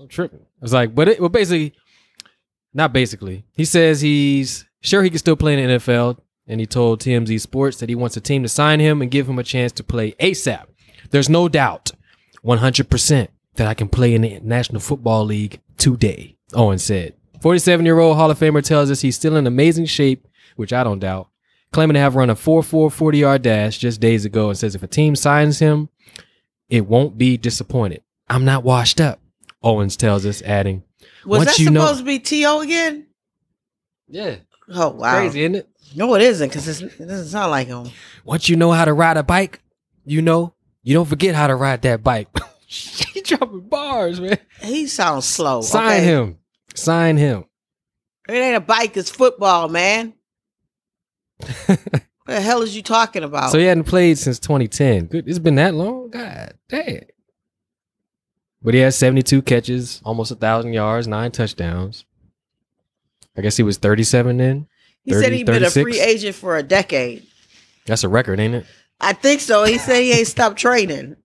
[0.00, 0.40] I'm tripping.
[0.40, 1.74] I was like, but it, well, basically,
[2.72, 3.44] not basically.
[3.52, 7.40] He says he's sure he can still play in the NFL, and he told TMZ
[7.40, 9.84] Sports that he wants a team to sign him and give him a chance to
[9.84, 10.64] play ASAP.
[11.14, 11.92] There's no doubt,
[12.44, 16.36] 100%, that I can play in the National Football League today.
[16.54, 17.14] Owen said.
[17.40, 20.82] 47 year old Hall of Famer tells us he's still in amazing shape, which I
[20.82, 21.28] don't doubt.
[21.72, 24.74] Claiming to have run a 4 4 40 yard dash just days ago and says
[24.74, 25.88] if a team signs him,
[26.68, 28.02] it won't be disappointed.
[28.28, 29.20] I'm not washed up.
[29.62, 30.82] Owens tells us, adding,
[31.24, 32.60] Was that you supposed know- to be T.O.
[32.62, 33.06] again?
[34.08, 34.34] Yeah,
[34.68, 35.14] Oh, wow.
[35.20, 35.68] crazy, isn't it?
[35.94, 37.88] No, it isn't because it doesn't sound like him.
[38.24, 39.60] Once you know how to ride a bike,
[40.04, 42.28] you know, you don't forget how to ride that bike.
[42.66, 44.38] he dropping bars, man.
[44.60, 45.62] He sounds slow.
[45.62, 46.04] Sign okay?
[46.04, 46.38] him.
[46.74, 47.46] Sign him.
[48.28, 50.14] It ain't a bike, it's football, man.
[51.66, 51.78] what
[52.26, 53.50] the hell is you talking about?
[53.50, 55.06] So he hadn't played since 2010.
[55.06, 55.28] Good.
[55.28, 56.10] It's been that long?
[56.10, 57.00] God damn.
[58.62, 62.06] But he has 72 catches, almost a thousand yards, nine touchdowns.
[63.36, 64.68] I guess he was 37 then.
[65.02, 67.26] he said 30, he'd been a free agent for a decade.
[67.86, 68.66] That's a record, ain't it?
[69.00, 69.64] I think so.
[69.64, 71.16] He said he ain't stopped training.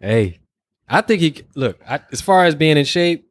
[0.00, 0.40] Hey,
[0.88, 3.26] I think he look I, as far as being in shape.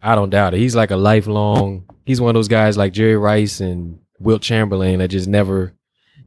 [0.00, 0.58] I don't doubt it.
[0.58, 1.84] He's like a lifelong.
[2.06, 5.74] He's one of those guys like Jerry Rice and Wilt Chamberlain that just never,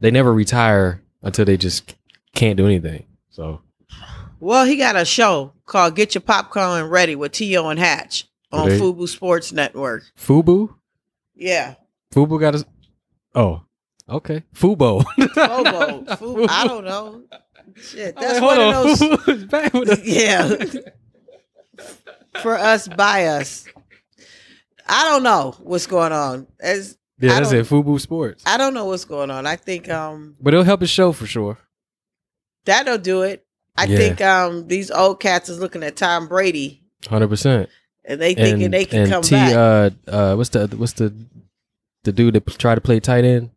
[0.00, 1.94] they never retire until they just
[2.34, 3.06] can't do anything.
[3.30, 3.62] So
[4.40, 7.66] Well, he got a show called Get Your Popcorn Ready with T.O.
[7.68, 8.78] and Hatch on Okay.
[8.78, 10.04] Fubu Sports Network.
[10.18, 10.74] Fubu,
[11.34, 11.74] Yeah.
[12.14, 12.66] Fubu got a.
[13.34, 13.62] Oh,
[14.08, 14.42] okay.
[14.54, 15.02] Fubo.
[15.02, 16.06] Fobo.
[16.18, 16.46] Fubu.
[16.48, 17.22] I don't know.
[17.76, 19.46] Shit, that's one of those on.
[19.46, 20.00] Back with us.
[20.04, 20.54] Yeah.
[22.42, 23.66] for us by us.
[24.86, 26.46] I don't know what's going on.
[26.60, 27.66] As Yeah, I that's it.
[27.66, 28.42] Fubu Sports.
[28.46, 29.46] I don't know what's going on.
[29.46, 31.58] I think um But it'll help the show for sure.
[32.64, 33.44] that'll do it.
[33.76, 33.96] I Yeah.
[33.96, 37.68] think um these old cats is looking at Tom Brady Hundred percent.
[38.04, 39.54] and they thinking they can come T, back.
[39.54, 41.14] Uh, uh, what's the what's the
[42.04, 43.50] the dude that tried to play tight end?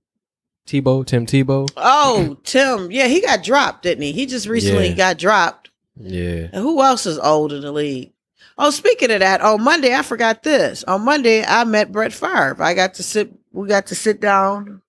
[0.68, 1.70] Tebow, Tim Tebow.
[1.78, 2.92] oh, Tim.
[2.92, 4.12] Yeah, he got dropped, didn't he?
[4.12, 4.96] He just recently Yeah.
[4.96, 5.70] got dropped.
[5.98, 6.48] Yeah.
[6.52, 8.12] And who else is old in the league?
[8.58, 10.84] Oh, speaking of that, on Monday I forgot this.
[10.86, 12.62] On Monday I met Brett Favre.
[12.62, 13.32] I got to sit.
[13.52, 14.82] We got to sit down,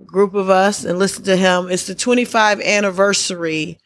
[0.00, 1.68] a group of us, and listen to him.
[1.70, 3.78] It's the 25 anniversary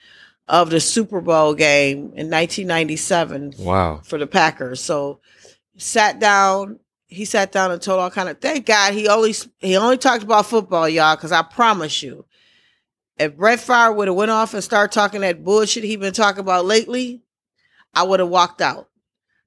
[0.49, 4.01] of the Super Bowl game in 1997 Wow.
[4.05, 4.81] for the Packers.
[4.81, 5.19] So
[5.77, 6.79] sat down.
[7.15, 8.41] He sat down and told all kind of.
[8.41, 11.17] Thank God he only he only talked about football, y'all.
[11.17, 12.25] Because I promise you,
[13.19, 16.41] if Brett Favre would have went off and started talking that bullshit he been talking
[16.41, 17.23] about lately,
[17.95, 18.89] I would have walked out.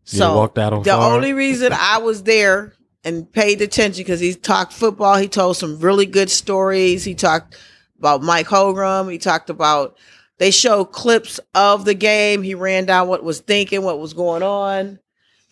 [0.08, 1.02] You So walked out on the Favre?
[1.02, 5.18] only reason I was there and paid attention because he talked football.
[5.18, 7.04] He told some really good stories.
[7.04, 7.58] He talked
[8.00, 9.12] about Mike Holmgren.
[9.12, 9.98] He talked about
[10.38, 12.44] they showed clips of the game.
[12.44, 15.00] He ran down what was thinking, what was going on.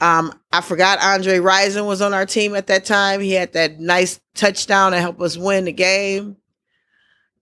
[0.02, 3.22] Um, I forgot Andre Rison was on our team at that time.
[3.22, 6.38] He had that nice touchdown to help us win the game.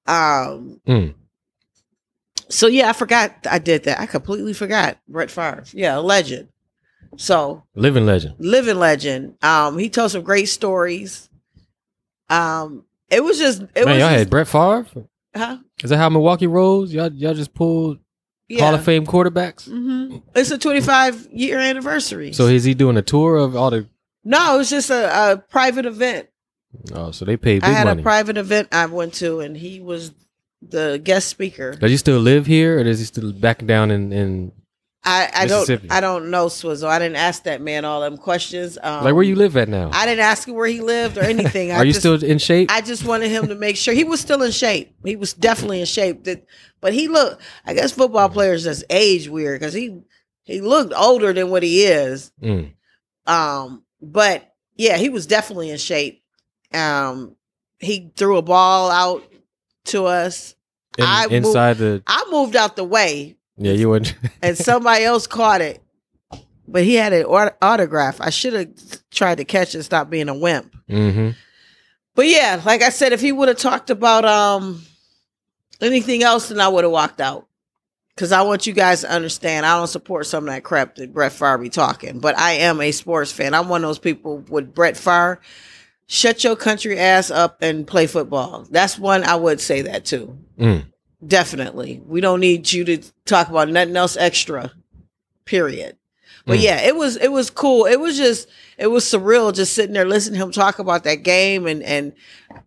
[0.06, 1.16] Um, Mm.
[2.50, 4.00] So yeah, I forgot I did that.
[4.00, 5.64] I completely forgot Brett Favre.
[5.74, 6.50] Yeah, a legend.
[7.18, 8.36] So Living legend.
[8.38, 9.36] living legend.
[9.44, 11.30] Um, he told some great stories.
[12.30, 14.86] Um, it was just it Man, was y'all just, had Brett Favre.
[15.36, 15.58] huh?
[15.84, 16.94] Is that how Milwaukee rolls?
[16.94, 18.00] Y'all y'all just pulled
[18.54, 18.64] Yeah.
[18.66, 19.68] Hall of Fame quarterbacks.
[19.68, 22.34] hmm It's a 25 year anniversary.
[22.34, 23.88] So is he doing a tour of all the?
[24.24, 26.28] no, it was just a, a private event.
[26.94, 28.02] Oh, so they paid I had money.
[28.02, 30.12] a private event I went to, and he was
[30.62, 31.74] the guest speaker.
[31.74, 34.12] Does he still live here, or does he still back down in?
[34.12, 34.52] in
[35.06, 36.88] I, I don't I don't know Swizzle.
[36.90, 38.78] I didn't ask that man all them questions.
[38.82, 39.90] Um, like where you live at now?
[39.92, 41.72] I didn't ask him where he lived or anything.
[41.74, 42.72] I Are you just, still in shape?
[42.72, 44.96] I just wanted him to make sure he was still in shape.
[45.04, 46.24] He was definitely in shape.
[46.24, 46.46] That,
[46.84, 47.42] but he looked.
[47.66, 50.02] I guess football players just age weird because he
[50.44, 52.32] he looked older than what he is.
[52.42, 52.74] Mm.
[53.26, 56.22] Um, but yeah, he was definitely in shape.
[56.74, 57.36] Um,
[57.80, 59.24] he threw a ball out
[59.86, 60.56] to us.
[60.98, 64.14] In- I moved- inside the I moved out the way, yeah, you wouldn't.
[64.44, 65.82] and somebody else caught it.
[66.68, 67.26] But he had an
[67.62, 68.20] autograph.
[68.22, 68.70] I should have
[69.12, 70.74] tried to catch it and stop being a wimp.
[70.90, 71.30] hmm
[72.16, 74.82] But yeah, like I said, if he would have talked about um
[75.82, 77.48] anything else, then I would have walked out.
[78.16, 81.12] Cause I want you guys to understand, I don't support some of that crap that
[81.12, 82.20] Brett Favre be talking.
[82.20, 83.56] But I am a sports fan.
[83.56, 85.42] I'm one of those people with Brett Favre.
[86.06, 88.68] Shut your country ass up and play football.
[88.70, 90.38] That's one I would say that too.
[90.60, 90.86] Mm.
[91.26, 92.04] Definitely.
[92.06, 94.72] We don't need you to talk about nothing else extra.
[95.46, 95.98] Period.
[96.46, 96.64] But Mm.
[96.64, 97.86] yeah, it was it was cool.
[97.86, 101.24] It was just it was surreal just sitting there listening to him talk about that
[101.24, 102.14] game and and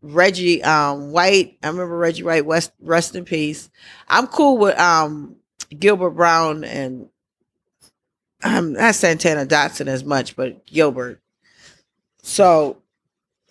[0.02, 1.58] Reggie um White.
[1.62, 3.68] I remember Reggie White West rest in peace.
[4.08, 5.36] I'm cool with um
[5.78, 7.08] Gilbert Brown and
[8.42, 11.20] um not Santana Dotson as much, but Gilbert.
[12.22, 12.78] So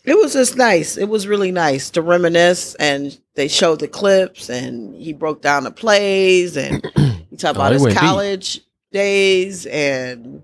[0.04, 0.98] it was just nice.
[0.98, 5.64] It was really nice to reminisce and they showed the clips and he broke down
[5.64, 6.84] the plays and
[7.30, 8.54] he talked Oh, about they his college.
[8.56, 8.64] deep.
[8.96, 10.44] Days and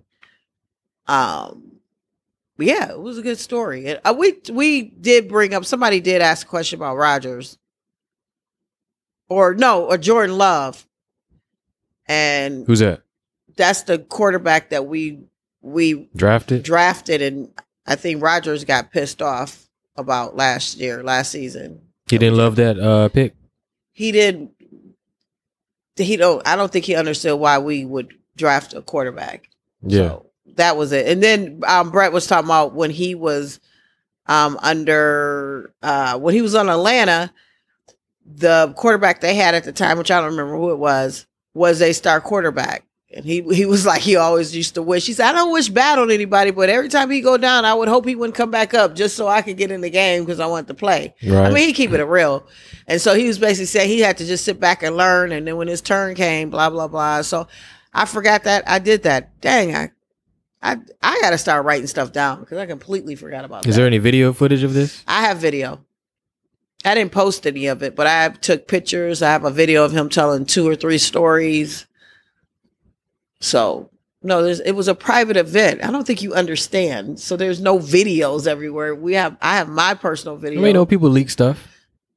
[1.08, 1.72] um
[2.60, 3.88] yeah, it was a good story.
[3.88, 7.58] And, uh, we we did bring up somebody did ask a question about Rodgers.
[9.30, 10.86] Or no, or Jordan Love.
[12.08, 13.04] And Who's that?
[13.56, 15.20] that's the quarterback that we
[15.62, 16.64] we Drafted?
[16.64, 17.50] drafted and
[17.88, 21.80] I think Rodgers got pissed off about last year, last season.
[22.10, 23.34] He didn't love that uh pick.
[23.94, 24.52] He didn't
[25.96, 29.50] he don't I don't think he understood why we would draft a quarterback.
[29.82, 30.10] Yeah.
[30.10, 31.08] So that was it.
[31.08, 33.60] And then um Brett was talking about when he was
[34.28, 37.32] um under uh when he was on Atlanta,
[38.26, 41.82] the quarterback they had at the time, which I don't remember who it was, was
[41.82, 42.86] a star quarterback.
[43.13, 45.06] And he he was like he always used to wish.
[45.06, 47.74] He said, I don't wish bad on anybody, but every time he go down, I
[47.74, 50.24] would hope he wouldn't come back up just so I could get in the game
[50.24, 51.13] because I want to play.
[51.24, 51.48] right.
[51.48, 52.48] I mean, he keep it real.
[52.88, 55.32] And so he was basically saying he had to just sit back and learn.
[55.32, 57.22] And then when his turn came, blah, blah, blah.
[57.22, 57.48] So
[57.94, 58.64] I forgot that.
[58.68, 59.40] I did that.
[59.42, 59.92] Dang, I
[60.62, 63.80] I I gotta start writing stuff down because I completely forgot about Is that.
[63.82, 65.04] there any video footage of this?
[65.08, 65.84] I have video.
[66.84, 69.22] I didn't post any of it, but I took pictures.
[69.22, 71.86] I have a video of him telling two or three stories.
[73.40, 73.90] So
[74.24, 75.84] no, there's it was a private event.
[75.84, 77.20] I don't think you understand.
[77.20, 78.96] So there's no videos everywhere.
[78.96, 80.62] We have I have my personal video.
[80.62, 81.68] mean, no people leak stuff.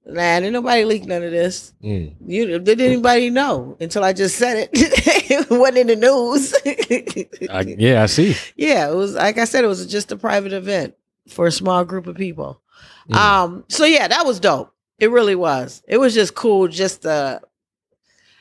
[0.06, 1.72] Nah, didn't nobody leak none of this.
[1.82, 2.14] Mm.
[2.26, 4.70] You did anybody know until I just said it?
[4.74, 6.54] it wasn't in the news.
[7.50, 8.36] I, yeah, I see.
[8.54, 10.94] yeah, it was like I said, it was just a private event
[11.28, 12.60] for a small group of people.
[13.08, 13.16] Mm.
[13.16, 14.74] Um, so yeah, that was dope.
[14.98, 15.82] It really was.
[15.88, 16.68] It was just cool.
[16.68, 17.40] Just uh,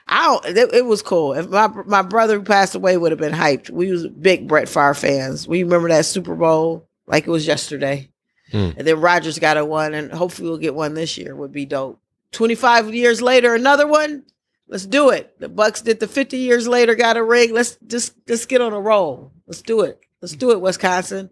[0.08, 0.58] I don't.
[0.58, 1.34] It, it was cool.
[1.34, 3.70] If my my brother who passed away would have been hyped.
[3.70, 5.48] We was big Brett Favre fans.
[5.48, 8.10] We remember that Super Bowl like it was yesterday.
[8.54, 8.78] Mm.
[8.78, 11.36] And then Rodgers got a one, and hopefully we'll get one this year.
[11.36, 12.00] Would be dope.
[12.32, 14.24] Twenty five years later, another one.
[14.68, 15.38] Let's do it.
[15.40, 17.54] The Bucks did the fifty years later, got a ring.
[17.54, 19.32] Let's just let's get on a roll.
[19.46, 20.00] Let's do it.
[20.22, 21.30] Let's do it, Wisconsin.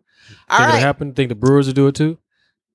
[0.50, 0.76] All Think right.
[0.76, 1.14] it'll happen?
[1.14, 2.18] Think the Brewers will do it too?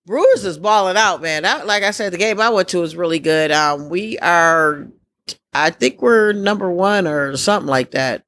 [0.06, 1.42] Brewers is balling out, man.
[1.42, 3.50] That, like I said, the game I went to was really good.
[3.50, 4.86] Um, we are,
[5.52, 8.24] I think we're number one or something like that.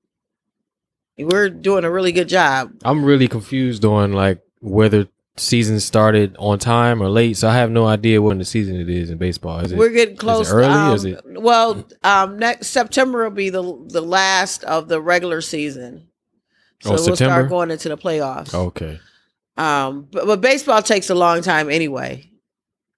[1.17, 2.73] We're doing a really good job.
[2.85, 7.37] I'm really confused on like whether season started on time or late.
[7.37, 9.61] So I have no idea when the season it is in baseball.
[9.61, 9.79] Is it?
[9.79, 10.51] We're getting close.
[10.53, 10.67] early?
[10.67, 15.41] Um, Is it- Well, um, next September will be the the last of the regular
[15.41, 16.09] season.
[16.83, 17.33] So Oh, we'll September?
[17.35, 18.55] start going into the playoffs.
[18.55, 19.01] okay.
[19.57, 22.31] Um, but, but baseball takes a long time anyway.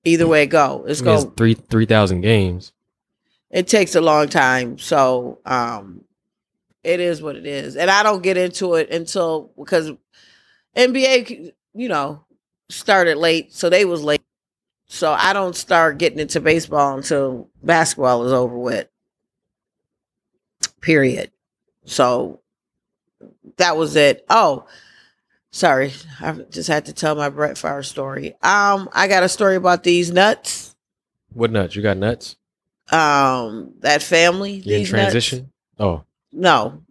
[0.05, 1.31] Either way it go, it's I mean, going.
[1.37, 2.73] three three thousand games.
[3.51, 6.05] it takes a long time so um
[6.85, 9.91] it is what it is and i don't get into it until because
[10.77, 12.25] nba you know
[12.71, 14.23] started late so they was late
[14.87, 18.89] so i don't start getting into baseball until basketball is over with
[20.81, 21.31] Period.
[21.85, 22.41] So
[23.57, 24.25] that was it.
[24.31, 24.67] Oh,
[25.51, 25.93] sorry.
[26.21, 28.35] I just had to tell my Brett Fire story.
[28.43, 30.75] Um, I got a story about these nuts.
[31.33, 31.77] What nuts?
[31.77, 32.37] You got nuts?
[32.91, 34.53] Um, that family.
[34.53, 35.03] You in these nuts.
[35.03, 35.53] transition?
[35.79, 36.83] Oh, No.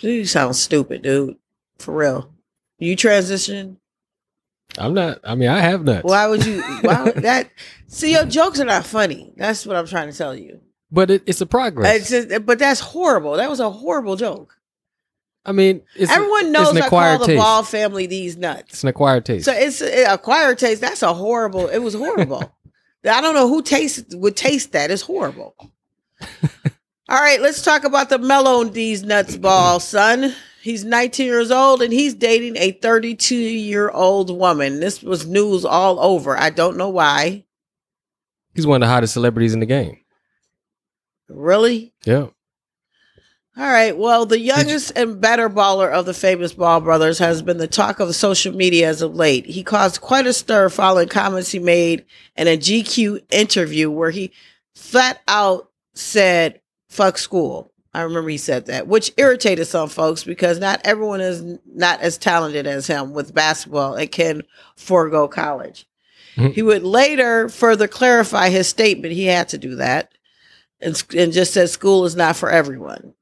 [0.00, 1.36] You sound stupid, dude.
[1.78, 2.32] For real.
[2.78, 3.78] You transition?
[4.78, 5.20] I'm not.
[5.24, 6.04] I mean, I have nuts.
[6.04, 7.50] Why would you why would that
[7.86, 9.32] see your jokes are not funny.
[9.36, 10.60] That's what I'm trying to tell you.
[10.92, 12.10] But it, it's a progress.
[12.10, 13.36] It's just, but that's horrible.
[13.36, 14.56] That was a horrible joke.
[15.44, 17.36] I mean, it's Everyone knows an I call acquired the.
[17.36, 18.74] Ball family these nuts.
[18.74, 19.46] It's an acquired taste.
[19.46, 20.80] So it's a acquired taste.
[20.80, 21.68] That's a horrible.
[21.68, 22.54] It was horrible.
[23.04, 24.90] I don't know who taste would taste that.
[24.90, 25.54] It's horrible.
[27.08, 30.34] All right, let's talk about the mellow these nuts ball, son.
[30.70, 34.78] He's 19 years old and he's dating a 32 year old woman.
[34.78, 36.38] This was news all over.
[36.38, 37.44] I don't know why.
[38.54, 39.98] He's one of the hottest celebrities in the game.
[41.28, 41.92] Really?
[42.04, 42.28] Yeah.
[43.56, 43.98] All right.
[43.98, 47.98] Well, the youngest and better baller of the famous Ball brothers has been the talk
[47.98, 49.46] of social media as of late.
[49.46, 52.04] He caused quite a stir following comments he made
[52.36, 54.30] in a GQ interview where he
[54.76, 57.72] flat out said, fuck school.
[57.92, 62.18] I remember he said that, which irritated some folks because not everyone is not as
[62.18, 64.42] talented as him with basketball and can
[64.76, 65.86] forego college.
[66.36, 66.54] Mhm.
[66.54, 69.14] He would later further clarify his statement.
[69.14, 70.12] He had to do that
[70.80, 73.14] and, and just said school is not for everyone.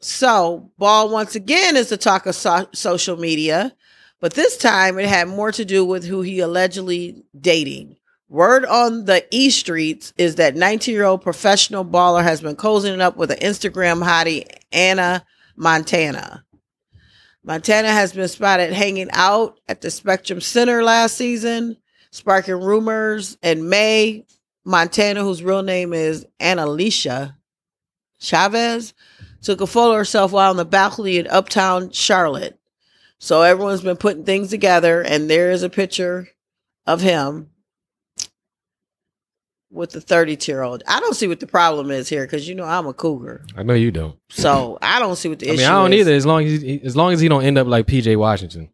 [0.00, 3.74] So, Ball once again is the talk of so- social media,
[4.20, 7.96] but this time it had more to do with who he allegedly dating.
[8.34, 13.00] Word on the E streets is that 19 year old professional baller has been cozying
[13.00, 16.44] up with an Instagram hottie, Anna Montana.
[17.44, 21.76] Montana has been spotted hanging out at the Spectrum Center last season,
[22.10, 23.38] sparking rumors.
[23.40, 24.26] In May,
[24.64, 27.36] Montana, whose real name is Annalicia
[28.18, 28.94] Chavez,
[29.42, 32.58] took a photo of herself while on the balcony in uptown Charlotte.
[33.20, 36.30] So everyone's been putting things together, and there is a picture
[36.84, 37.50] of him
[39.74, 40.82] with the 32 year old.
[40.86, 43.44] I don't see what the problem is here because you know I'm a cougar.
[43.56, 44.16] I know you don't.
[44.30, 46.00] So I don't see what the I issue mean, I don't is.
[46.00, 46.12] either.
[46.14, 48.70] As long as he, as long as he don't end up like PJ Washington,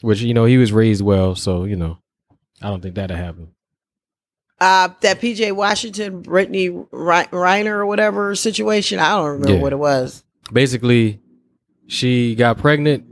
[0.00, 1.98] which you know he was raised well, so you know,
[2.62, 3.48] I don't think that'll happen.
[4.58, 8.98] Uh, that PJ Washington, Brittany Ri- Renner or whatever situation.
[8.98, 9.60] I don't remember Yeah.
[9.60, 10.24] what it was.
[10.50, 11.20] Basically,
[11.88, 13.04] she got pregnant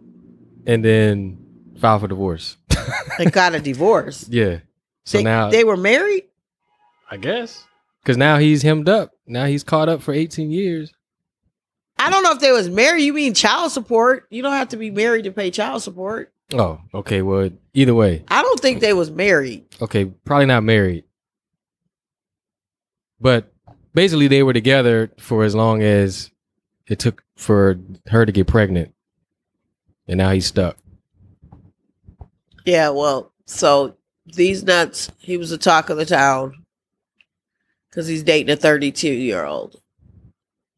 [0.67, 1.39] and then
[1.79, 2.57] filed for divorce.
[3.19, 4.27] They got a divorce.
[4.29, 4.59] Yeah.
[5.05, 6.25] So they, now they were married.
[7.11, 7.65] I guess
[8.05, 9.13] because now he's hemmed up.
[9.27, 10.93] Now he's caught up for 18 years.
[11.99, 13.05] I don't know if they was married.
[13.05, 14.27] You mean child support?
[14.31, 16.33] You don't have to be married to pay child support.
[16.53, 17.23] Oh, okay.
[17.23, 19.65] Well, either way, I don't think they was married.
[19.81, 21.05] okay, probably not married,
[23.21, 23.51] but
[23.95, 26.31] basically they were together for as long as
[26.87, 28.95] it took for her to get pregnant,
[30.07, 30.77] and now he's stuck.
[32.67, 36.64] Yeah, well, so these nuts, he was the talk of the town
[37.95, 39.81] because he's dating a 32 year old,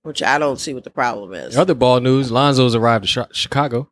[0.03, 1.57] which I don't see what the problem is.
[1.57, 3.91] Other ball news: Lonzo's arrived to Chicago.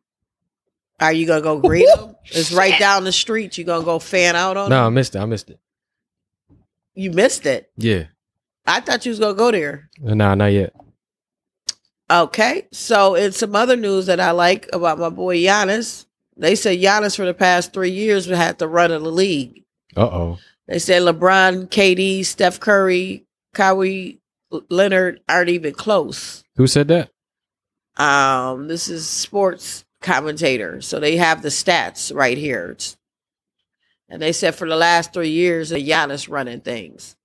[0.99, 2.15] Are you gonna go greet him?
[2.25, 3.57] It's right down the street.
[3.57, 4.69] You gonna go fan out on him?
[4.71, 5.19] No, I missed it.
[5.19, 5.59] I missed it.
[6.93, 7.69] You missed it.
[7.77, 8.05] Yeah,
[8.65, 9.89] I thought you was gonna go there.
[9.99, 10.73] nah, not yet.
[12.09, 16.05] Okay, so in some other news that I like about my boy Giannis,
[16.37, 19.63] they said Giannis for the past three years would have to run in the league.
[19.97, 20.39] Uh oh.
[20.67, 24.17] They said LeBron, KD, Steph Curry, Kawhi
[24.69, 26.43] Leonard aren't even close.
[26.55, 27.11] Who said that?
[27.97, 32.71] Um, this is sports commentator, so they have the stats right here.
[32.71, 32.97] It's-
[34.09, 37.15] and they said for the last three years, Giannis running things.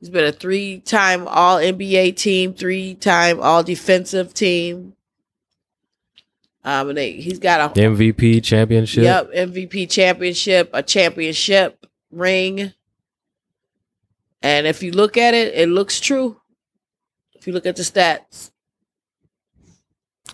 [0.00, 4.94] He's been a three-time All NBA team, three-time All Defensive team.
[6.64, 9.04] Um, and they, he's got a MVP championship.
[9.04, 12.72] Yep, MVP championship, a championship ring.
[14.42, 16.40] And if you look at it, it looks true.
[17.34, 18.50] If you look at the stats.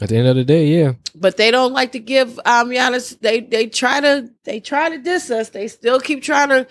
[0.01, 0.93] At the end of the day, yeah.
[1.15, 4.99] But they don't like to give um Giannis they they try to they try to
[4.99, 5.49] diss us.
[5.49, 6.67] They still keep trying to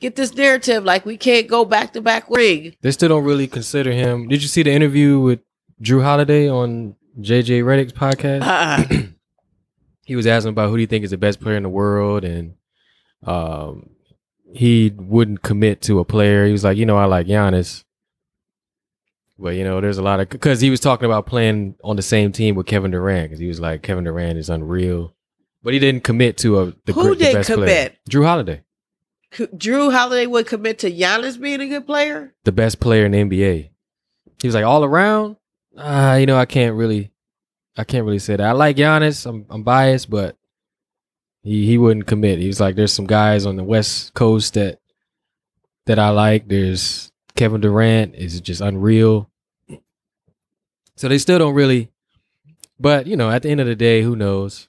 [0.00, 2.74] get this narrative like we can't go back to back ring.
[2.80, 4.28] They still don't really consider him.
[4.28, 5.40] Did you see the interview with
[5.80, 8.42] Jrue Holiday on JJ Redick's podcast?
[8.42, 9.06] Uh,
[10.04, 12.24] he was asking about who do you think is the best player in the world,
[12.24, 12.54] and
[13.22, 13.90] um,
[14.52, 16.46] he wouldn't commit to a player.
[16.46, 17.84] He was like, you know, I like Giannis,
[19.38, 22.02] but you know, there's a lot of because he was talking about playing on the
[22.02, 25.14] same team with Kevin Durant because he was like Kevin Durant is unreal,
[25.62, 27.58] but he didn't commit to a the, Who the didn't best player.
[27.58, 27.98] commit?
[28.08, 28.62] Jrue Holiday,
[29.32, 32.34] Jrue Holiday would commit to Giannis being a good player.
[32.44, 33.70] the best player in the NBA.
[34.40, 35.36] He was like all around.
[35.76, 37.10] Uh, you know, I can't really,
[37.76, 38.46] I can't really say that.
[38.46, 39.26] I like Giannis.
[39.26, 40.36] I'm I'm biased, but
[41.46, 42.40] he he wouldn't commit.
[42.40, 44.80] He's like, there's some guys on the West Coast that
[45.86, 46.48] that I like.
[46.48, 49.30] There's Kevin Durant is just unreal.
[50.96, 51.90] So they still don't really.
[52.80, 54.68] But you know, at the end of the day, who knows?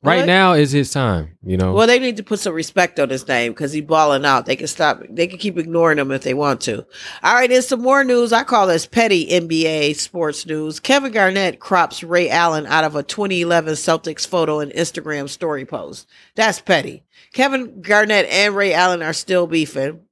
[0.00, 1.36] Right Well, now is his time.
[1.42, 1.72] You know.
[1.72, 4.46] Well, they need to put some respect on his name because he balling out.
[4.46, 5.02] They can stop.
[5.10, 6.86] They can keep ignoring him if they want to.
[7.24, 8.32] All right, there's some more news.
[8.32, 10.78] I call this petty NBA sports news.
[10.78, 16.06] Kevin Garnett crops Ray Allen out of a 2011 Celtics photo and Instagram story post.
[16.36, 17.02] That's petty.
[17.32, 20.02] Kevin Garnett and Ray Allen are still beefing.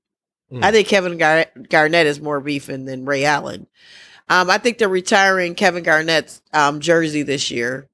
[0.52, 0.64] Mm.
[0.64, 3.68] I think Kevin Gar- Garnett is more beefing than Ray Allen.
[4.28, 7.88] Um, I think they're retiring Kevin Garnett's um, jersey this year.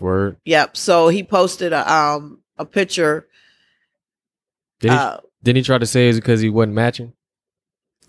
[0.00, 0.36] Word.
[0.44, 0.76] Yep.
[0.76, 3.28] So he posted a um a picture.
[4.80, 7.12] Did he, Uh, didn't he try to say it's because he wasn't matching?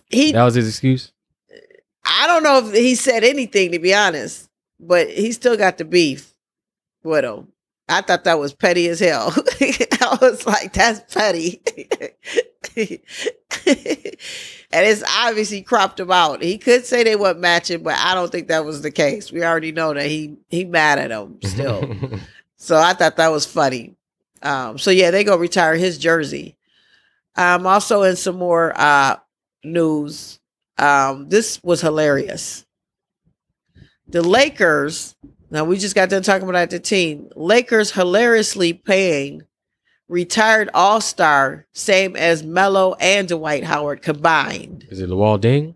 [0.10, 1.12] he That was his excuse.
[2.06, 5.86] I don't know if he said anything to be honest, but he still got the
[5.86, 6.34] beef
[7.04, 7.48] with him.
[7.90, 9.34] I thought that was petty as hell.
[9.62, 11.62] I was like, that's petty.
[14.74, 16.42] and it's obviously cropped him out.
[16.42, 19.32] He could say they weren't matching, but I don't think that was the case.
[19.32, 21.96] We already know that he he mad at him still.
[22.64, 23.98] So I thought that was funny.
[24.42, 26.56] Um, so yeah, they go retire his jersey.
[27.36, 29.18] Um, also in some more uh,
[29.66, 30.40] news,
[30.78, 32.66] um, this was hilarious.
[34.08, 35.14] The Lakers.
[35.52, 37.28] Now we just got done talking about the team.
[37.36, 39.44] Lakers hilariously paying
[40.14, 44.86] retired All Star, same as Melo and Dwight Howard combined.
[44.90, 45.76] Is it Luol Deng?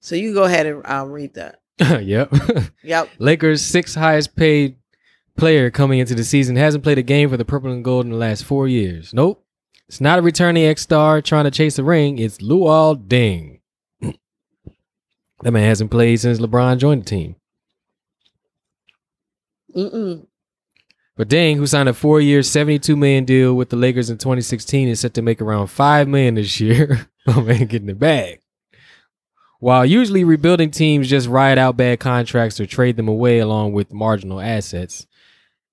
[0.00, 1.60] So you go ahead and um, read that.
[2.04, 2.32] yep.
[2.84, 3.08] Yep.
[3.18, 4.76] Lakers' sixth highest paid
[5.36, 8.12] player coming into the season hasn't played a game for the purple and gold in
[8.12, 9.12] the last four years.
[9.12, 9.44] Nope.
[9.88, 12.18] It's not a returning ex star trying to chase a ring.
[12.18, 13.60] It's Luol Deng.
[15.42, 17.36] that man hasn't played since LeBron joined the team.
[19.74, 20.26] Mm-mm.
[21.16, 25.00] But Deng, who signed a four-year, seventy-two million deal with the Lakers in 2016, is
[25.00, 27.08] set to make around five million this year.
[27.26, 28.40] oh man, getting the bag.
[29.58, 33.92] While usually rebuilding teams just ride out bad contracts or trade them away along with
[33.92, 35.06] marginal assets,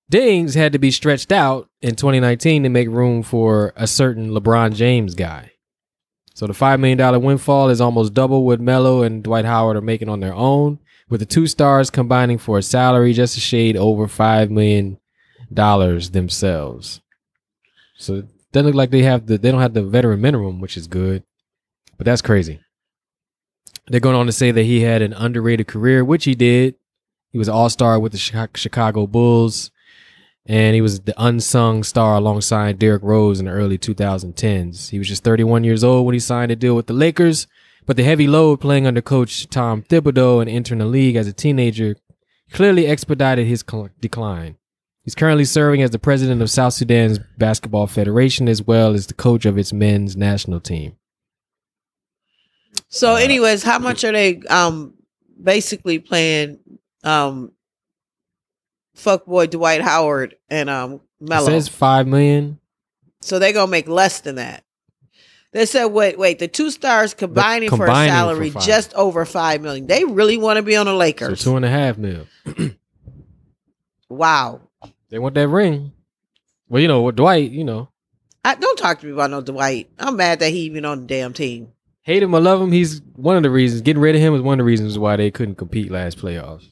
[0.09, 4.73] Deng's had to be stretched out in 2019 to make room for a certain LeBron
[4.73, 5.51] James guy.
[6.33, 10.09] So the $5 million windfall is almost double what Melo and Dwight Howard are making
[10.09, 10.79] on their own,
[11.09, 14.97] with the two stars combining for a salary just a shade over $5 million
[16.11, 17.01] themselves.
[17.97, 20.77] So it doesn't look like they have the they don't have the veteran minimum, which
[20.77, 21.23] is good.
[21.97, 22.59] But that's crazy.
[23.87, 26.75] They're going on to say that he had an underrated career, which he did.
[27.31, 29.71] He was all-star with the Chicago Bulls
[30.45, 34.89] and he was the unsung star alongside Derrick Rose in the early 2010s.
[34.89, 37.47] He was just 31 years old when he signed a deal with the Lakers,
[37.85, 41.33] but the heavy load playing under coach Tom Thibodeau and entering the league as a
[41.33, 41.95] teenager
[42.51, 43.63] clearly expedited his
[43.99, 44.57] decline.
[45.04, 49.14] He's currently serving as the president of South Sudan's Basketball Federation as well as the
[49.14, 50.95] coach of its men's national team.
[52.88, 54.93] So, anyways, how much are they um
[55.41, 56.60] basically playing
[57.04, 57.51] um
[58.95, 61.45] fuckboy Dwight Howard and um It Melo?
[61.47, 62.60] says 5 million.
[63.22, 64.64] so they're gonna make less than that.
[65.51, 69.24] They said, wait, wait, the two stars combining, for a combining for salary just over
[69.24, 69.86] five million.
[69.86, 71.43] They really want to be on the So Lakers.
[71.43, 72.26] two and a half mil.
[74.10, 74.62] wow.
[75.14, 75.91] They want that ring.
[76.68, 77.89] Well, you know, with Dwight, you know,
[78.43, 79.91] I, don't talk to me about no Dwight.
[79.99, 81.72] I'm mad that he even on the damn team.
[82.01, 83.84] hate him or love him, he's one of the reasons.
[83.84, 86.66] Getting rid of him is one of the reasons why they couldn't compete last playoffs.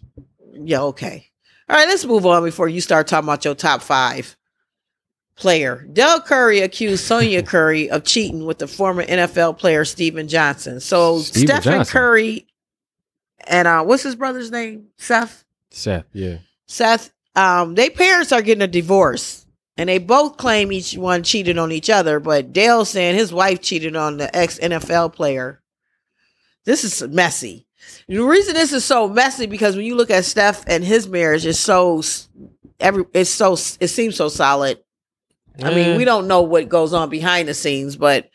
[0.53, 1.27] Yeah, okay.
[1.69, 4.35] All right, let's move on before you start talking about your top five
[5.35, 5.87] player.
[5.93, 10.79] Dell Curry accused Sonya Curry of cheating with the former NFL player Steven Johnson.
[10.79, 11.91] So Steven Stephen Johnson.
[11.91, 12.47] Curry
[13.45, 14.87] and uh what's his brother's name?
[14.97, 15.45] Seth.
[15.69, 16.37] Seth, yeah.
[16.65, 19.45] Seth, um, they parents are getting a divorce.
[19.77, 23.61] And they both claim each one cheated on each other, but Dale saying his wife
[23.61, 25.61] cheated on the ex NFL player.
[26.65, 27.65] This is messy.
[28.07, 31.45] The reason this is so messy because when you look at Steph and his marriage,
[31.45, 32.03] it's so
[32.79, 34.79] every it's so it seems so solid.
[35.63, 38.29] I mean, we don't know what goes on behind the scenes, but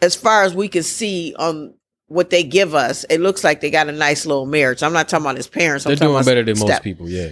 [0.00, 1.74] as far as we can see on
[2.06, 4.82] what they give us, it looks like they got a nice little marriage.
[4.82, 5.86] I'm not talking about his parents.
[5.86, 7.30] I'm they're doing better than most people, yeah.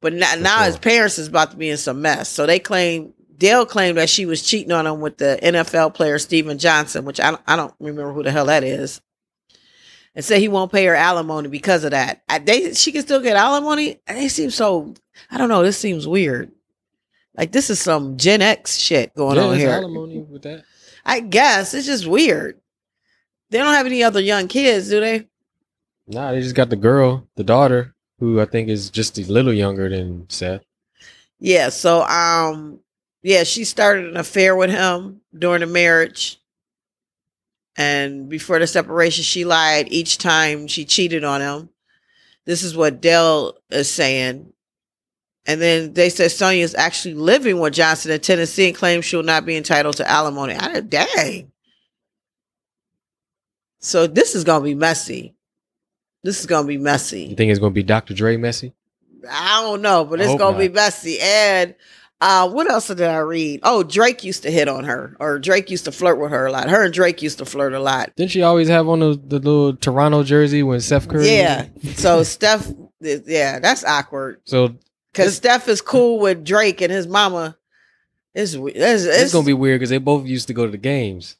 [0.00, 2.28] But now, now his parents is about to be in some mess.
[2.28, 6.18] So they claim Dale claimed that she was cheating on him with the NFL player
[6.18, 9.00] Steven Johnson, which I don't, I don't remember who the hell that is.
[10.14, 12.22] And said he won't pay her alimony because of that.
[12.28, 14.00] I, they she can still get alimony.
[14.06, 14.94] They seem so.
[15.30, 15.62] I don't know.
[15.62, 16.50] This seems weird.
[17.36, 19.70] Like this is some Gen X shit going yeah, on here.
[19.70, 20.64] alimony with that.
[21.04, 22.60] I guess it's just weird.
[23.50, 25.28] They don't have any other young kids, do they?
[26.08, 29.52] Nah, they just got the girl, the daughter, who I think is just a little
[29.52, 30.62] younger than Seth.
[31.38, 32.80] Yeah, so um
[33.22, 36.40] yeah, she started an affair with him during the marriage.
[37.76, 41.68] And before the separation, she lied each time she cheated on him.
[42.44, 44.52] This is what Dell is saying.
[45.46, 49.16] And then they said Sonya is actually living with Johnson in Tennessee and claims she
[49.16, 50.54] will not be entitled to alimony.
[50.54, 51.52] I, dang.
[53.80, 55.34] So this is gonna be messy.
[56.22, 57.24] This is gonna be messy.
[57.24, 58.14] You think it's gonna be Dr.
[58.14, 58.74] Dre messy?
[59.30, 60.74] I don't know, but I it's gonna be not.
[60.74, 61.18] messy.
[61.20, 61.74] And
[62.20, 63.60] uh, what else did I read?
[63.62, 66.52] Oh, Drake used to hit on her, or Drake used to flirt with her a
[66.52, 66.68] lot.
[66.68, 68.14] Her and Drake used to flirt a lot.
[68.16, 71.28] Didn't she always have on the, the little Toronto jersey when Seth Curry?
[71.28, 71.66] Yeah.
[71.94, 72.68] So Steph,
[73.00, 74.74] yeah, that's awkward So
[75.12, 77.56] because Steph is cool with Drake and his mama.
[78.34, 80.78] It's it's, it's, it's gonna be weird because they both used to go to the
[80.78, 81.36] games.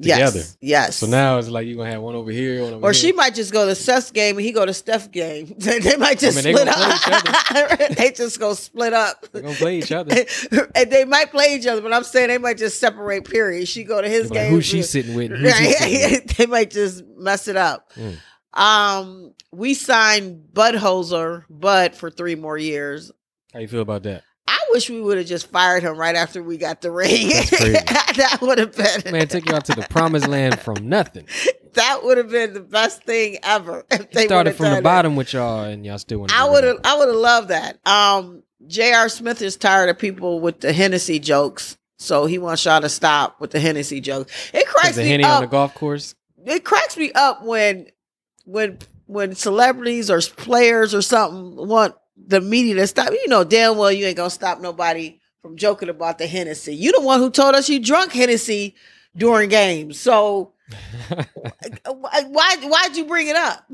[0.00, 0.46] Yes, together.
[0.60, 0.96] Yes.
[0.96, 2.94] So now it's like you're gonna have one over here, one over Or here.
[2.94, 5.52] she might just go to Seth's game and he go to Steph's game.
[5.58, 7.96] they might just I mean, split up.
[7.96, 9.26] they just go split up.
[9.32, 10.14] They're gonna play each other.
[10.76, 13.28] and they might play each other, but I'm saying they might just separate.
[13.28, 13.66] Period.
[13.66, 14.52] She go to his Like, game.
[14.52, 15.32] who's she sitting with?
[15.36, 16.36] he sitting with?
[16.36, 17.90] They might just mess it up.
[17.94, 18.16] Mm.
[18.58, 23.10] Um, we signed Budenholzer, Bud for three more years.
[23.52, 24.22] How you feel about that?
[24.50, 27.30] I wish we would have just fired him right after we got the ring.
[28.18, 31.26] That would have been Man, take you out to the promised land from nothing.
[31.74, 33.84] that would have been the best thing ever.
[33.90, 34.82] If they Started from the done it.
[34.82, 36.32] bottom with y'all, and y'all still want.
[36.36, 37.78] I would have I would have loved that.
[37.86, 39.08] Um J.R.
[39.08, 41.76] Smith is tired of people with the Hennessy jokes.
[41.98, 44.32] So he wants y'all to stop with the Hennessy jokes.
[44.52, 45.36] It cracks the me henny up.
[45.36, 46.14] on the golf course.
[46.44, 47.86] it cracks me up when
[48.46, 51.94] when when celebrities or players or something want
[52.26, 53.12] the media to stop.
[53.12, 56.74] You know damn well you ain't gonna stop nobody from joking about the Hennessy.
[56.74, 58.74] You the one who told us you drunk Hennessy
[59.16, 59.98] during games.
[59.98, 60.52] So
[61.08, 61.24] why
[62.28, 63.66] why why'd you bring it up?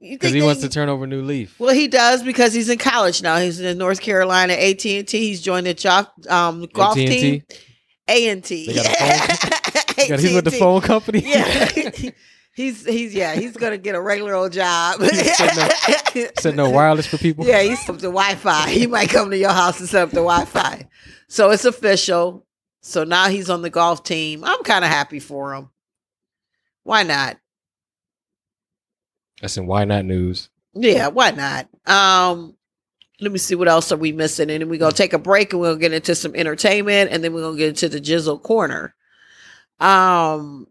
[0.00, 1.58] Because he wants to turn over a new leaf.
[1.58, 3.38] well, he does because he's in college now.
[3.38, 5.18] He's in North Carolina AT and T.
[5.18, 7.42] He's joined the um, golf team.
[7.42, 7.58] AT&T?
[8.06, 8.66] A and T.
[8.66, 9.68] They got a
[9.98, 11.22] Yeah, he's with the phone company.
[11.24, 11.68] Yeah,
[12.58, 15.00] he's he's yeah he's gonna get a regular old job.
[16.38, 17.46] Said no wireless for people.
[17.46, 18.70] Yeah, he's up the Wi-Fi.
[18.70, 20.88] He might come to your house and set up the Wi-Fi.
[21.28, 22.44] So it's official.
[22.82, 24.42] So now he's on the golf team.
[24.42, 25.70] I'm kind of happy for him.
[26.82, 27.38] Why not?
[29.40, 30.50] That's in why not news.
[30.74, 31.68] Yeah, why not?
[31.86, 32.56] Um,
[33.20, 35.52] let me see what else are we missing, and then we're gonna take a break
[35.52, 38.96] and we'll get into some entertainment, and then we're gonna get into the Jizzle corner.
[39.78, 40.66] Um,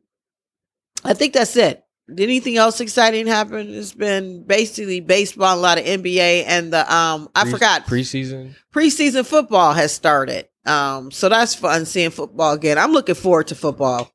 [1.07, 1.83] I think that's it.
[2.09, 3.73] Did anything else exciting happen?
[3.73, 8.55] It's been basically baseball, a lot of NBA, and the um, I Pre- forgot preseason.
[8.73, 10.47] preseason football has started.
[10.65, 12.77] Um, so that's fun seeing football again.
[12.77, 14.11] I'm looking forward to football.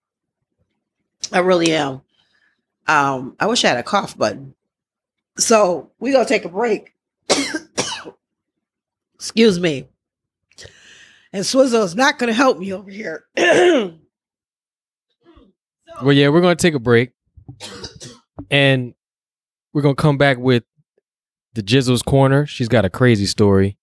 [1.33, 2.03] I really am.
[2.87, 4.55] Um, I wish I had a cough button.
[5.39, 6.95] So we gonna take a break.
[9.15, 9.89] Excuse me.
[11.33, 13.25] And Swizzle's not gonna help me over here.
[16.01, 17.11] Well, yeah, we're gonna take a break,
[18.51, 18.95] and
[19.73, 20.65] we're gonna come back with
[21.55, 22.47] the Jizzle's corner.
[22.47, 23.77] She's got a crazy story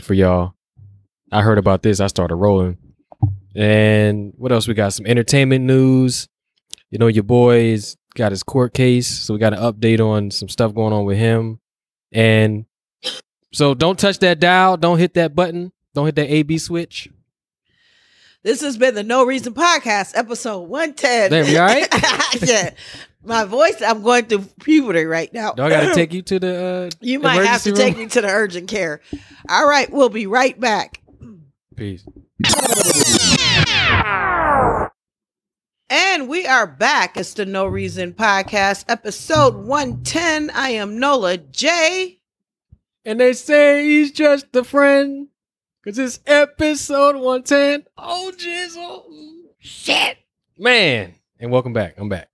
[0.00, 0.54] for y'all.
[1.30, 2.00] I heard about this.
[2.00, 2.78] I started rolling.
[3.54, 4.92] And what else we got?
[4.92, 6.28] Some entertainment news.
[6.90, 10.48] You know, your boy's got his court case, so we got an update on some
[10.48, 11.58] stuff going on with him.
[12.12, 12.66] And
[13.52, 14.76] so, don't touch that dial.
[14.76, 15.72] Don't hit that button.
[15.94, 17.10] Don't hit that AB switch.
[18.44, 21.30] This has been the No Reason Podcast, episode 110.
[21.30, 21.86] Damn, you all right?
[22.42, 22.70] yeah.
[23.24, 25.52] My voice, I'm going through puberty right now.
[25.52, 26.64] Do I got to take you to the?
[26.64, 29.00] Uh, You might have to emergency take me to the urgent care.
[29.48, 31.00] All right, we'll be right back.
[31.76, 32.04] Peace.
[35.88, 37.16] And we are back.
[37.16, 40.50] It's the No Reason Podcast, episode 110.
[40.50, 42.18] I am Nola J.
[43.04, 45.28] And they say he's just a friend.
[45.84, 47.84] Cause it's episode 110.
[47.98, 49.02] Oh jizzle.
[49.58, 50.18] Shit.
[50.56, 51.14] Man.
[51.40, 51.94] And welcome back.
[51.98, 52.28] I'm back.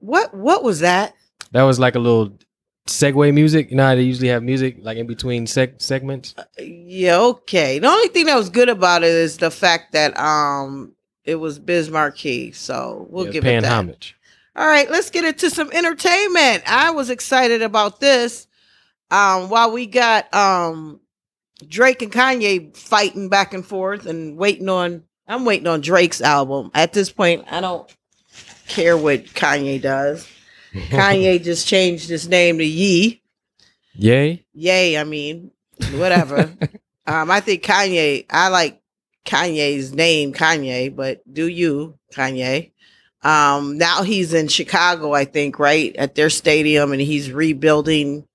[0.00, 1.14] What what was that?
[1.52, 2.36] That was like a little
[2.88, 3.70] segue music.
[3.70, 6.34] You know how they usually have music like in between seg- segments?
[6.58, 7.78] Yeah, okay.
[7.78, 11.60] The only thing that was good about it is the fact that um it was
[11.60, 12.50] Biz Markie.
[12.52, 13.72] So we'll Yeah, give paying it that.
[13.72, 14.16] homage.
[14.56, 16.64] All right, let's get into some entertainment.
[16.66, 18.48] I was excited about this.
[19.12, 21.00] Um, while we got um
[21.68, 26.70] Drake and Kanye fighting back and forth and waiting on I'm waiting on Drake's album.
[26.74, 27.92] At this point, I don't
[28.68, 30.28] care what Kanye does.
[30.72, 33.22] Kanye just changed his name to Ye.
[33.94, 34.44] Yay.
[34.52, 35.50] Yay, I mean,
[35.94, 36.52] whatever.
[37.06, 38.80] um, I think Kanye, I like
[39.24, 42.72] Kanye's name, Kanye, but do you, Kanye?
[43.22, 48.26] Um, now he's in Chicago, I think, right at their stadium, and he's rebuilding.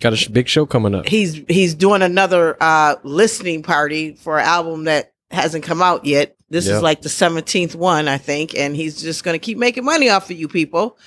[0.00, 1.06] Got a sh- big show coming up.
[1.08, 6.36] He's he's doing another uh, listening party for an album that hasn't come out yet.
[6.50, 6.76] This Yep.
[6.76, 10.08] is like the seventeenth one, I think, and he's just going to keep making money
[10.10, 10.98] off of you people.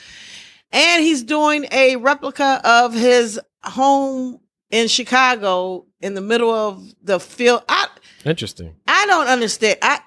[0.72, 7.20] And he's doing a replica of his home in Chicago in the middle of the
[7.20, 7.64] field.
[7.70, 7.88] I
[8.26, 8.76] Interesting.
[8.88, 9.78] I don't understand.
[9.82, 10.00] I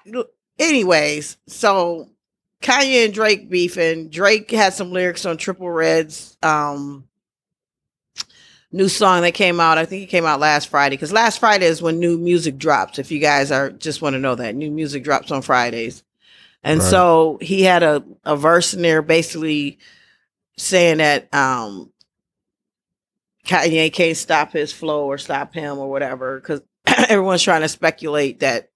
[0.59, 2.09] anyways, so
[2.61, 4.09] Kanye and Drake beefing.
[4.09, 7.07] Drake had some lyrics on Trippie Redd's um
[8.71, 9.77] new song that came out.
[9.77, 12.99] I think it came out last Friday because last Friday is when new music drops.
[12.99, 16.03] If you guys are just want to know that new music drops on Fridays,
[16.63, 16.89] and Right.
[16.89, 19.79] so he had a a verse in there basically
[20.57, 21.91] saying that um
[23.45, 26.61] Kanye can't stop his flow or stop him or whatever because
[27.09, 28.69] everyone's trying to speculate that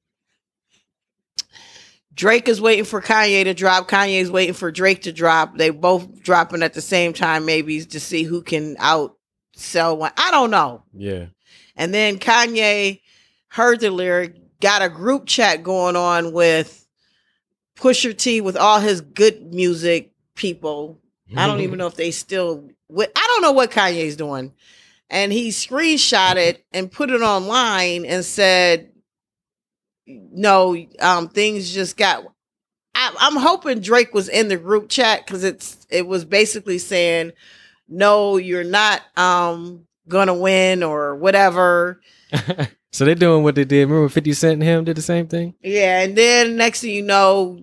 [2.13, 3.89] Drake is waiting for Kanye to drop.
[3.89, 5.57] Kanye's waiting for Drake to drop.
[5.57, 8.77] They both dropping at the same time, maybe to see who can
[9.55, 10.11] outsell one.
[10.17, 10.83] I don't know.
[10.93, 11.27] Yeah.
[11.75, 13.01] And then Kanye
[13.49, 16.87] heard the lyric, got a group chat going on with
[17.77, 20.99] Pusha T with all his good music people.
[21.35, 22.69] I don't even know if they still.
[22.87, 24.53] With, I don't know what Kanye's doing,
[25.09, 28.91] and he screenshot it and put it online and said,
[30.07, 32.23] "No, um, things just got."
[32.93, 37.33] I, I'm hoping Drake was in the group chat because it's it was basically saying,
[37.87, 42.01] "No, you're not um gonna win" or whatever.
[42.91, 43.89] so they're doing what they did.
[43.89, 45.53] Remember 50 Cent and him did the same thing?
[45.61, 47.59] Yeah, and then next thing you know,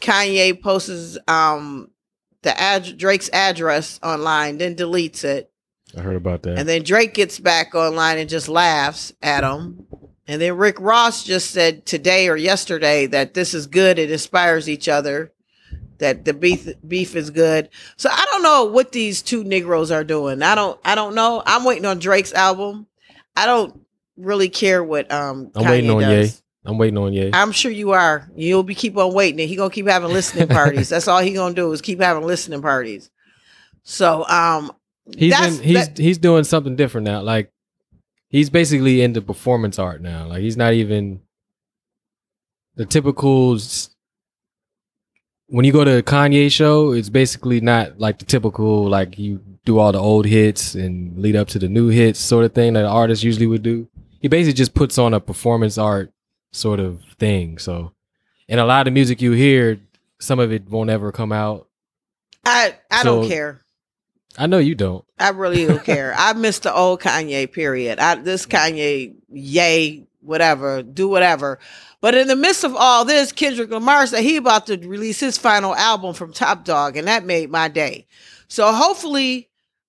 [0.00, 1.90] Kanye posts um
[2.42, 5.50] the ad- Drake's address online, then deletes it.
[5.96, 6.58] I heard about that.
[6.58, 9.86] And then Drake gets back online and just laughs at him.
[10.26, 13.98] And then Rick Ross just said today or yesterday that this is good.
[13.98, 15.32] It inspires each other.
[15.98, 17.68] That the beef beef is good.
[17.96, 20.42] So I don't know what these two Negroes are doing.
[20.42, 21.42] I don't I don't know.
[21.46, 22.86] I'm waiting on Drake's album.
[23.36, 23.80] I don't
[24.16, 26.34] really care what um I'm Kanye waiting on does.
[26.34, 26.40] Ye.
[26.66, 27.30] I'm waiting on Ye.
[27.32, 28.28] I'm sure you are.
[28.34, 29.40] You'll be keep on waiting.
[29.40, 30.88] And he gonna keep having listening parties.
[30.88, 33.10] That's all he gonna do is keep having listening parties.
[33.84, 34.72] So um
[35.16, 37.20] He's that's- in, he's that- he's doing something different now.
[37.22, 37.52] Like
[38.28, 40.26] he's basically into performance art now.
[40.26, 41.20] Like he's not even
[42.74, 43.58] the typical.
[45.48, 49.40] When you go to a Kanye show, it's basically not like the typical like you
[49.64, 52.74] do all the old hits and lead up to the new hits sort of thing
[52.74, 53.88] that an artist usually would do.
[54.20, 56.12] He basically just puts on a performance art
[56.52, 57.58] sort of thing.
[57.58, 57.92] So,
[58.48, 59.80] and a lot of music you hear,
[60.20, 61.68] some of it won't ever come out.
[62.44, 63.60] I I don't care.
[64.36, 65.04] I know you don't.
[65.18, 66.12] I really don't care.
[66.16, 67.98] I miss the old Kanye period.
[67.98, 71.58] I this Kanye, yay, whatever, do whatever.
[72.00, 75.38] But in the midst of all this, Kendrick Lamar said he about to release his
[75.38, 78.06] final album from Top Dawg, and that made my day.
[78.48, 79.48] So hopefully,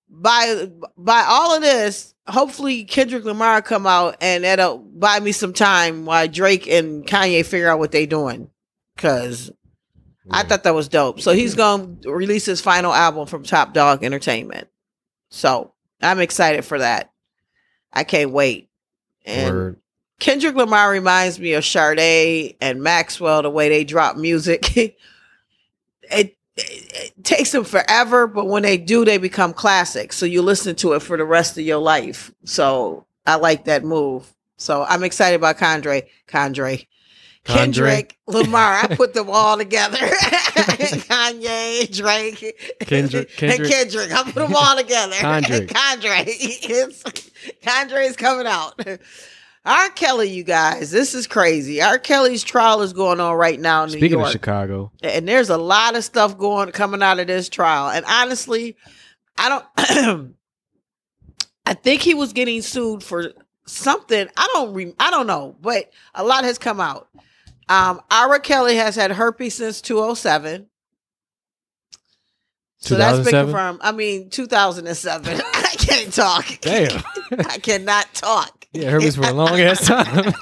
[0.10, 5.54] by by all of this, hopefully Kendrick Lamar come out and that'll buy me some
[5.54, 8.50] time while Drake and Kanye figure out what they doing.
[8.98, 9.52] Cause
[10.32, 11.20] I thought that was dope.
[11.20, 14.68] So he's going to release his final album from Top Dawg Entertainment.
[15.30, 17.12] So I'm excited for that.
[17.94, 18.70] I can't wait.
[19.26, 19.82] And Word.
[20.20, 24.76] Kendrick Lamar reminds me of Sade and Maxwell, the way they drop music.
[24.78, 24.98] it,
[26.04, 30.18] it, it takes them forever, but when they do, they become classics.
[30.18, 32.34] So you listen to it for the rest of your life.
[32.46, 34.32] So I like that move.
[34.58, 36.08] So I'm excited about Condre.
[36.28, 36.88] Condre.
[37.44, 37.56] Condre.
[37.56, 38.74] Kendrick Lamar.
[38.84, 39.98] I put them all together.
[41.06, 42.40] Kanye, Drake,
[42.80, 43.72] Kendrick- and Kendrick.
[43.72, 44.12] Kendrick.
[44.12, 45.14] I put them all together.
[45.16, 45.68] Condrick.
[45.68, 46.26] Condre.
[47.62, 48.82] Condre is coming out.
[49.66, 49.90] R.
[49.90, 51.82] Kelly, you guys, this is crazy.
[51.82, 51.98] R.
[51.98, 55.50] Kelly's trial is going on right now in New Speaking York of Chicago, and there's
[55.50, 57.90] a lot of stuff going coming out of this trial.
[57.90, 58.76] And honestly,
[59.38, 60.36] I don't.
[61.66, 63.34] I think he was getting sued for
[63.66, 64.28] something.
[64.38, 64.74] I don't.
[64.74, 67.10] Re, I don't know, but a lot has come out.
[67.68, 68.38] Um, R.
[68.40, 70.68] Kelly has had herpes since 207.
[72.78, 73.80] So that's been confirmed.
[73.82, 75.42] I mean, 2007.
[75.54, 76.46] I can't talk.
[76.62, 77.02] damn,
[77.32, 78.65] I cannot talk.
[78.76, 80.34] Yeah, herpes for a long ass time.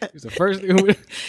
[0.00, 0.62] he was the first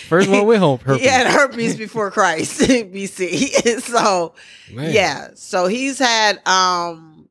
[0.07, 1.01] first one with home herpes.
[1.01, 3.79] He had herpes before Christ, BC.
[3.81, 4.33] so
[4.71, 4.93] Man.
[4.93, 5.29] Yeah.
[5.35, 7.29] So he's had um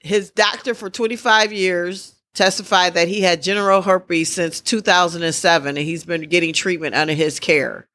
[0.00, 6.04] his doctor for 25 years testified that he had genital herpes since 2007 and he's
[6.04, 7.88] been getting treatment under his care.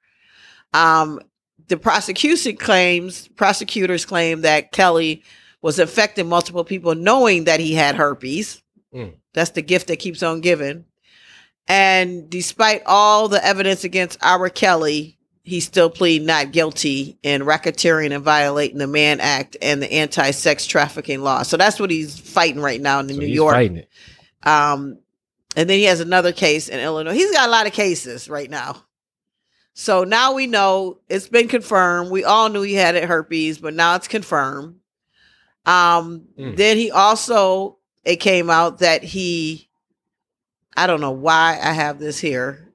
[0.74, 1.20] Um
[1.68, 5.24] the prosecution claims prosecutors claim that Kelly
[5.62, 8.62] was infecting multiple people knowing that he had herpes.
[8.94, 9.14] Mm.
[9.34, 10.86] That's the gift that keeps on giving.
[11.68, 14.50] And despite all the evidence against R.
[14.50, 19.92] Kelly, he's still pleading not guilty in racketeering and violating the Mann Act and the
[19.92, 21.44] anti-sex trafficking law.
[21.44, 23.54] So that's what he's fighting right now in So New he's York.
[23.56, 23.90] fighting it.
[24.44, 25.00] Um,
[25.56, 27.14] and then he has another case in Illinois.
[27.14, 28.84] He's got a lot of cases right now.
[29.74, 32.12] So now we know it's been confirmed.
[32.12, 34.76] We all knew he had it herpes, but now it's confirmed.
[35.66, 36.58] Um, Mm.
[36.58, 39.70] then he also it came out that he
[40.76, 42.68] I don't know why I have this here.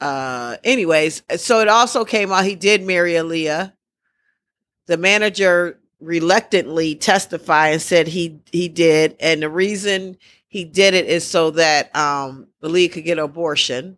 [0.00, 3.72] Uh anyways, so it also came out he did marry Aaliyah.
[4.86, 10.18] The manager reluctantly testified and said he he did and the reason
[10.48, 13.96] he did it is so that um Aaliyah could get an abortion.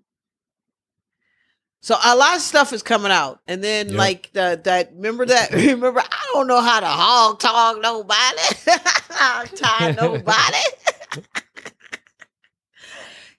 [1.80, 3.96] So a lot of stuff is coming out, and then Yep.
[3.98, 8.42] like the that remember that remember I don't know how to hog talk nobody,
[9.10, 11.22] hog tie nobody.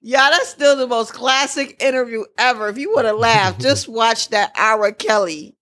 [0.02, 2.70] yeah, that's still the most classic interview ever.
[2.70, 4.92] If you want to laugh, just watch that R.
[4.94, 5.56] Kelly.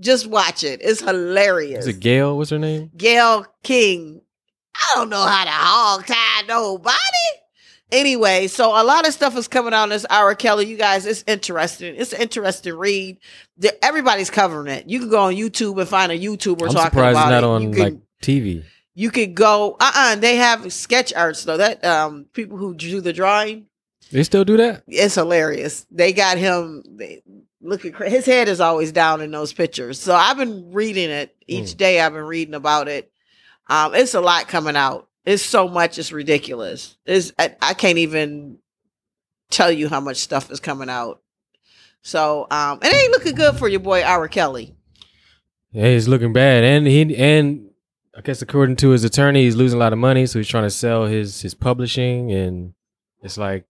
[0.00, 0.80] Just watch it.
[0.82, 1.86] It's hilarious.
[1.86, 2.36] Is it Gayle?
[2.38, 2.90] What's her name?
[2.96, 4.22] Gayle King.
[4.74, 6.96] I don't know how to hog tie nobody.
[7.92, 10.34] Anyway, so a lot of stuff is coming out on this R.
[10.34, 10.66] Kelly.
[10.66, 11.94] You guys, it's interesting.
[11.96, 13.18] It's an interesting read.
[13.82, 14.88] Everybody's covering it.
[14.88, 17.44] You can go on YouTube and find a YouTuber I'm talking about not it.
[17.44, 18.64] on you can, like TV.
[18.94, 19.76] you could go.
[19.78, 21.58] Uh, uh They have sketch arts though.
[21.58, 23.66] That um people who drew the drawing.
[24.10, 24.82] They still do that?
[24.88, 25.86] It's hilarious.
[25.90, 26.82] They got him.
[26.88, 27.22] They,
[27.60, 27.92] looking.
[27.92, 29.98] cra- His head is always down in those pictures.
[30.00, 31.76] So I've been reading it each Mm.
[31.76, 32.00] day.
[32.00, 33.10] I've been reading about it.
[33.68, 35.08] Um, it's a lot coming out.
[35.24, 35.98] It's so much.
[35.98, 36.96] It's ridiculous.
[37.06, 38.58] It's I, I can't even
[39.50, 41.22] tell you how much stuff is coming out.
[42.02, 44.26] So um, it ain't looking good for your boy R.
[44.28, 44.74] Kelly.
[45.70, 47.70] Yeah, he's looking bad, and he and
[48.16, 50.64] I guess according to his attorney, he's losing a lot of money, so he's trying
[50.64, 52.74] to sell his his publishing, and
[53.22, 53.64] it's like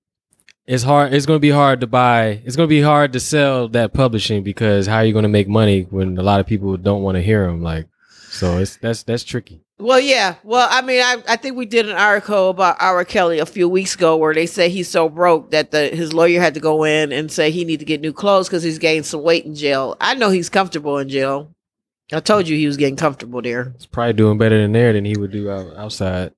[0.66, 1.12] it's hard.
[1.12, 2.40] It's going to be hard to buy.
[2.44, 5.28] It's going to be hard to sell that publishing because how are you going to
[5.28, 7.62] make money when a lot of people don't want to hear him?
[7.62, 7.86] Like,
[8.30, 9.62] so it's that's that's tricky.
[9.78, 10.36] Well, yeah.
[10.44, 13.04] Well, I mean, I, I think we did an article about R.
[13.04, 16.40] Kelly a few weeks ago where they say he's so broke that the his lawyer
[16.40, 19.06] had to go in and say he need to get new clothes because he's gained
[19.06, 19.96] some weight in jail.
[20.00, 21.52] I know he's comfortable in jail.
[22.12, 23.72] I told you he was getting comfortable there.
[23.76, 26.32] He's probably doing better in there than he would do out, outside.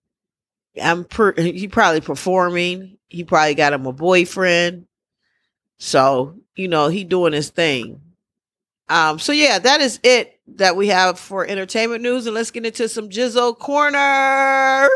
[0.80, 2.98] I'm per- he probably performing.
[3.08, 4.86] He probably got him a boyfriend.
[5.78, 8.00] So, you know, he doing his thing.
[8.88, 12.26] Um, so yeah, that is it that we have for entertainment news.
[12.26, 14.88] And let's get into some Jizzle Corner.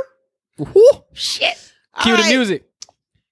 [1.12, 1.72] Shit.
[2.02, 2.64] Cue All the music.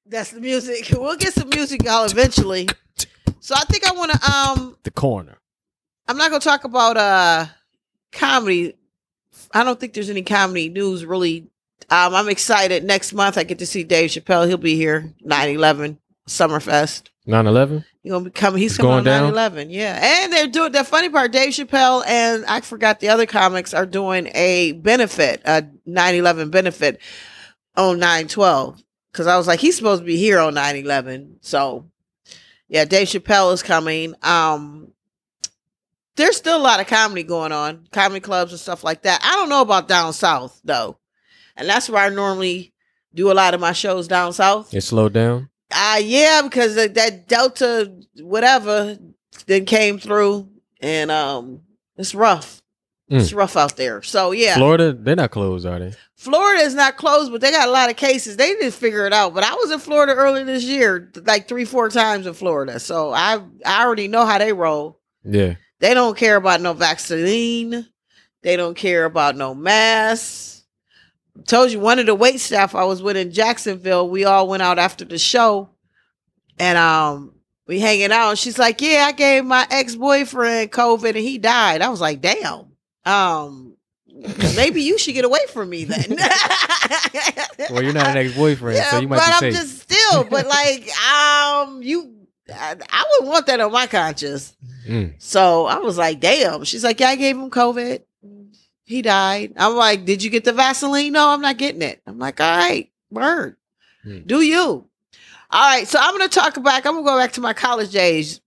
[0.07, 0.89] That's the music.
[0.99, 2.69] We'll get some music, y'all, eventually.
[3.41, 5.39] So I think I want to um The corner.
[6.09, 7.47] I'm not gonna talk about uh
[8.13, 8.77] comedy.
[9.53, 11.49] I don't think there's any comedy news really.
[11.91, 12.85] Um, I'm excited.
[12.85, 14.49] Next month I get to see Dave Chappelle.
[14.49, 15.99] He'll be here 9/11
[16.29, 17.09] Summerfest.
[17.29, 17.85] 9-11?
[18.07, 18.63] He's gonna be coming.
[18.63, 19.67] He's coming going on 9/11.
[19.69, 21.33] Yeah, and they're doing the funny part.
[21.33, 27.01] Dave Chappelle and I forgot the other comics are doing a benefit, a 9/11 benefit
[27.77, 28.81] on 9/12.
[29.11, 31.39] Because I was like, he's supposed to be here on 9/11.
[31.41, 31.87] So
[32.69, 34.15] yeah, Dave Chappelle is coming.
[34.23, 34.93] Um,
[36.15, 39.21] there's still a lot of comedy going on, comedy clubs and stuff like that.
[39.25, 40.97] I don't know about down south though,
[41.57, 42.73] and that's where I normally
[43.13, 44.73] do a lot of my shows down south.
[44.73, 45.49] It slowed down.
[45.71, 48.99] Uh yeah, because that, that Delta whatever
[49.47, 50.49] then came through,
[50.81, 51.63] and um,
[51.97, 52.63] it's rough.
[53.09, 54.03] It's rough out there.
[54.03, 55.93] So yeah, Florida, they're not closed, are they?
[56.17, 58.37] Florida is not closed, but they got a lot of cases.
[58.37, 59.33] They didn't figure it out.
[59.33, 62.81] But I was in Florida earlier this year, like three, four times in Florida.
[62.81, 64.99] So I I already know how they roll.
[65.25, 65.55] Yeah.
[65.79, 67.87] They don't care about no vaccine.
[68.43, 70.56] They don't care about no masks.
[71.47, 74.63] Told you one of the wait staff I was with in Jacksonville, we all went
[74.63, 75.69] out after the show
[76.59, 77.35] and um
[77.67, 78.31] we hanging out.
[78.31, 81.83] And she's like, Yeah, I gave my ex-boyfriend COVID and he died.
[81.83, 82.67] I was like, damn.
[83.05, 83.77] Um
[84.57, 86.19] maybe you should get away from me then.
[87.71, 89.55] Well, you're not an ex-boyfriend, so you might but be I'm safe.
[89.55, 92.15] just still, but like, um, you,
[92.53, 94.55] I, I wouldn't want that on my conscience.
[94.87, 95.15] Mm.
[95.19, 96.65] So I was like, damn.
[96.65, 98.03] She's like, yeah, I gave him COVID.
[98.87, 99.53] He died.
[99.57, 101.13] I'm like, did you get the Vaseline?
[101.13, 102.01] No, I'm not getting it.
[102.07, 103.57] I'm like, all right, word.
[104.05, 104.21] Hmm.
[104.25, 104.89] Do you?
[105.51, 105.89] All right.
[105.89, 106.87] So I'm going to talk back.
[106.87, 108.41] I'm going to go back to my college days.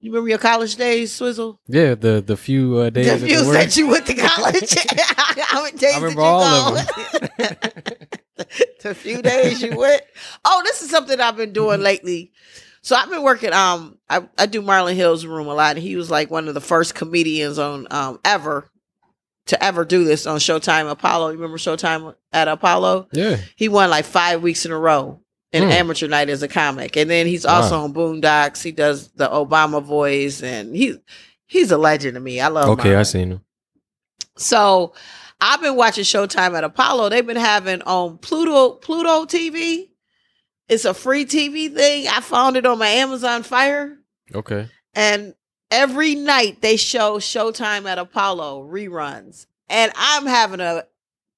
[0.00, 1.60] You remember your college days, Swizzle?
[1.68, 3.20] Yeah, the the few uh, days.
[3.20, 4.74] The few that you went to college.
[5.44, 6.80] How many days I remember did you all go?
[6.80, 7.56] of them.
[8.82, 10.02] the few days you went.
[10.44, 12.32] Oh, this is something I've been doing lately.
[12.80, 13.52] So I've been working.
[13.52, 15.76] Um, I, I do Marlon Hill's room a lot.
[15.76, 18.70] And he was like one of the first comedians on um ever
[19.50, 21.28] to ever do this on Showtime Apollo.
[21.28, 23.08] You remember Showtime at Apollo?
[23.12, 25.20] yeah, He won like five weeks in a row.
[25.52, 25.70] in Hmm.
[25.70, 27.84] Amateur Night as a comic, and then he's also Wow.
[27.84, 28.62] on Boondocks.
[28.62, 30.96] He does the Obama voice, and he's
[31.46, 32.40] he's a legend to me.
[32.40, 32.66] I love.
[32.66, 32.70] Him.
[32.78, 33.40] Okay, I seen him.
[34.36, 34.92] So
[35.40, 37.08] I've been watching Showtime at Apollo.
[37.08, 39.88] They've been having on Pluto Pluto TV.
[40.68, 42.06] It's a free TV thing.
[42.06, 43.96] I found it on my Amazon Fire,
[44.32, 44.68] Okay.
[44.94, 45.34] and
[45.70, 50.84] every night they show Showtime at Apollo reruns, and I'm having a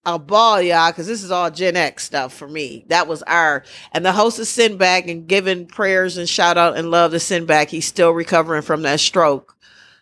[0.05, 2.85] a ball, y'all, because this is all Gen X stuff for me.
[2.89, 6.91] That was our and the host is Sinbad and giving prayers and shout out and
[6.91, 7.71] love to Sinbad.
[7.71, 9.57] He's still recovering from that stroke,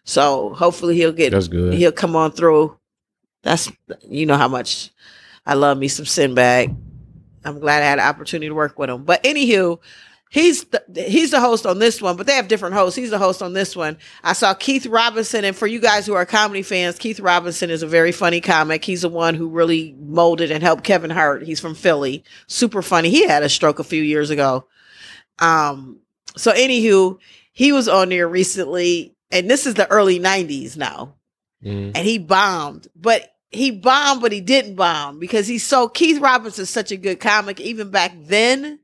[0.05, 1.74] so hopefully he'll get That's good.
[1.74, 2.76] he'll come on through.
[3.43, 3.70] That's
[4.09, 4.91] you know how much
[5.45, 6.74] I love me some Sinbad.
[7.45, 9.05] I'm glad I had an opportunity to work with him.
[9.05, 9.81] But anywho,
[10.31, 12.97] he's the, he's the host on this one, but they have different hosts.
[12.97, 13.99] He's the host on this one.
[14.24, 17.83] I saw Keith Robinson, and for you guys who are comedy fans, Keith Robinson is
[17.83, 18.85] a very funny comic.
[18.85, 21.43] He's the one who really molded and helped Kevin Hart.
[21.43, 23.11] He's from Philly, super funny.
[23.11, 24.66] He had a stroke a few years ago.
[25.39, 25.99] Um.
[26.37, 27.18] So anywho,
[27.53, 31.14] he was on there recently, and this is the early '90s now
[31.64, 31.93] Mhm.
[31.95, 32.87] and he bombed.
[32.95, 37.18] But he bombed, but he didn't bomb because he's so Keith Robinson's such a good
[37.20, 37.59] comic.
[37.61, 38.78] Even back then,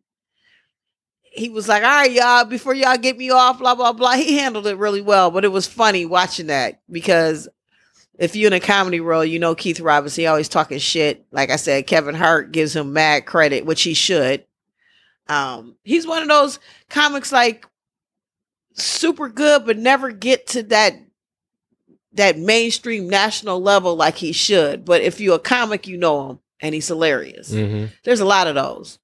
[1.36, 4.38] he was like, "All right, y'all, before y'all get me off, blah blah blah." He
[4.38, 7.48] handled it really well, but it was funny watching that because
[8.18, 10.22] if you're in a comedy role, you know Keith Robinson.
[10.22, 11.26] He always talking shit.
[11.30, 14.44] Like I said, Kevin Hart gives him mad credit, which he should.
[15.28, 16.58] Um, he's one of those
[16.88, 17.66] comics like
[18.74, 20.94] super good, but never get to that
[22.12, 24.84] that mainstream national level like he should.
[24.84, 27.52] But if you're a comic, you know him and he's hilarious.
[27.52, 27.90] Mhm.
[28.04, 28.98] There's a lot of those.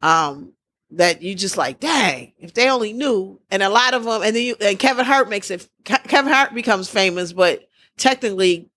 [0.00, 0.52] Um
[0.90, 3.40] that you just like, dang, if they only knew.
[3.50, 5.68] And a lot of them, and then you, and Kevin Hart makes it.
[5.84, 8.68] Kevin Hart becomes famous, but technically,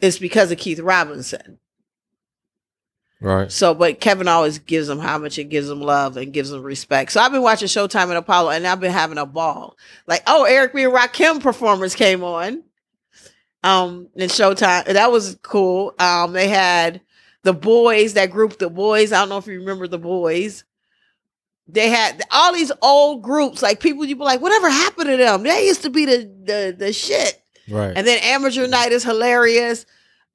[0.00, 1.58] it's because of Keith Robinson.
[3.20, 3.50] Right.
[3.50, 7.12] So, but Kevin always gives him homage and gives them love and gives them respect.
[7.12, 9.76] So I've been watching Showtime and Apollo, and I've been having a ball.
[10.06, 10.84] Like, oh, Eric B.
[10.84, 12.62] and Rakim performance came on.
[13.62, 15.94] Um, in Showtime, that was cool.
[15.98, 17.00] Um, they had
[17.42, 19.12] the boys, that group, the boys.
[19.12, 20.64] I don't know if you remember the boys.
[21.68, 25.42] They had all these old groups, like people you'd be like, whatever happened to them?
[25.42, 27.42] They used to be the the the shit.
[27.68, 27.92] Right.
[27.96, 29.84] And then Amateur Night is hilarious.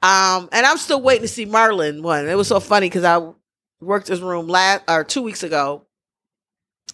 [0.02, 2.28] Um, and I'm still waiting to see Marlon one.
[2.28, 3.32] It was so funny because I
[3.80, 5.86] worked his room last or two weeks ago.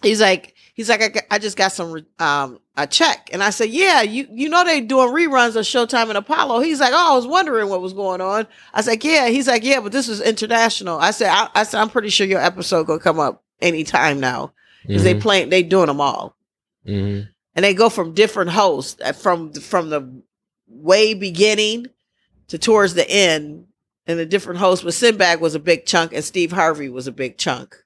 [0.02, 3.70] He's like, he's like, I, I just got some um a check, and I said,
[3.70, 6.60] yeah, you you know they doing reruns of Showtime and Apollo.
[6.60, 8.46] He's like, oh, I was wondering what was going on.
[8.72, 9.26] I said, yeah.
[9.28, 11.00] He's like, yeah, but this is international.
[11.00, 14.52] I said, I, I said, I'm pretty sure your episode gonna come up anytime now
[14.86, 15.20] because they Mhm.
[15.20, 16.36] playing, they doing them all
[16.86, 17.28] Mhm.
[17.54, 20.22] and they go from different hosts uh, from from the
[20.68, 21.86] way beginning
[22.48, 23.66] to towards the end
[24.06, 27.12] and the different hosts but sinbad was a big chunk and steve harvey was a
[27.12, 27.76] big chunk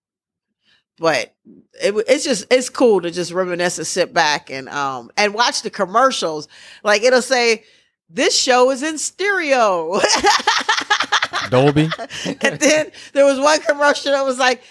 [0.98, 1.34] but
[1.82, 5.62] it, it's just it's cool to just reminisce and sit back and um and watch
[5.62, 6.46] the commercials
[6.84, 7.64] like it'll say
[8.10, 10.00] this show is in stereo
[11.50, 11.90] Dolby.
[12.40, 14.62] and then there was one commercial that was like,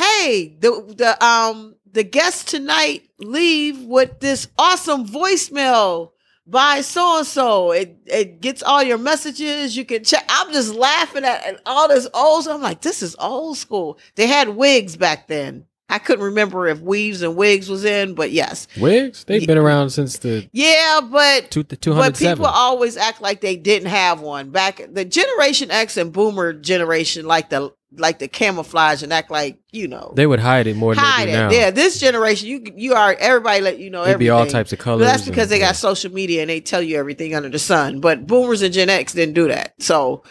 [0.00, 6.12] "Hey, the the um the guests tonight leave with this awesome voicemail
[6.46, 7.72] by so and so.
[7.72, 9.76] It it gets all your messages.
[9.76, 12.48] You can check." I'm just laughing at, all this old.
[12.48, 13.98] I'm like, this is old school.
[14.16, 15.66] They had wigs back then.
[15.90, 19.24] I couldn't remember if weaves and wigs was in, but yes, Wigs.
[19.24, 23.56] They've been around since the yeah, but two two but people always act like they
[23.56, 24.80] didn't have one back.
[24.88, 29.88] The Generation X and Boomer generation like the like the camouflage and act like you
[29.88, 31.36] know They would hide it more than hide they it.
[31.36, 31.50] now.
[31.50, 34.26] Yeah, this generation you you are everybody let you know It'd everything.
[34.26, 35.06] be all types of But colors.
[35.06, 35.68] that's because and- they yeah.
[35.68, 38.00] got social media and they tell you everything under the sun.
[38.00, 40.22] But Boomers and Gen X didn't do that, so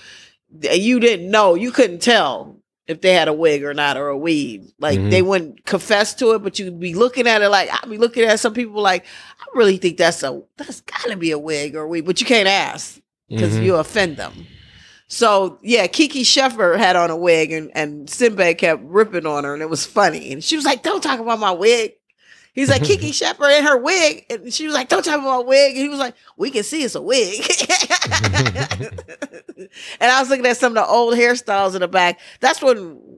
[0.61, 1.55] you didn't know.
[1.55, 2.55] You couldn't tell
[2.87, 4.71] if they had a wig or not or a weave.
[4.79, 5.11] Like Mhm.
[5.11, 8.23] they wouldn't confess to it, but you'd be looking at it like I'd be looking
[8.23, 9.05] at some people like
[9.39, 12.19] I really think that's a that's got to be a wig or a weave, but
[12.19, 12.99] you can't ask
[13.29, 13.63] because Mhm.
[13.65, 14.47] you offend them.
[15.09, 19.53] So yeah, Kiki Shepard had on a wig and, and Sinbad kept ripping on her
[19.53, 20.31] and it was funny.
[20.31, 21.93] And she was like, Don't talk about my wig.
[22.53, 24.25] He's like, Kiki Shepard in her wig.
[24.29, 25.71] And she was like, Don't talk about my wig.
[25.71, 27.39] And he was like, We can see it's a wig.
[29.99, 32.19] and I was looking at some of the old hairstyles in the back.
[32.39, 33.08] That's when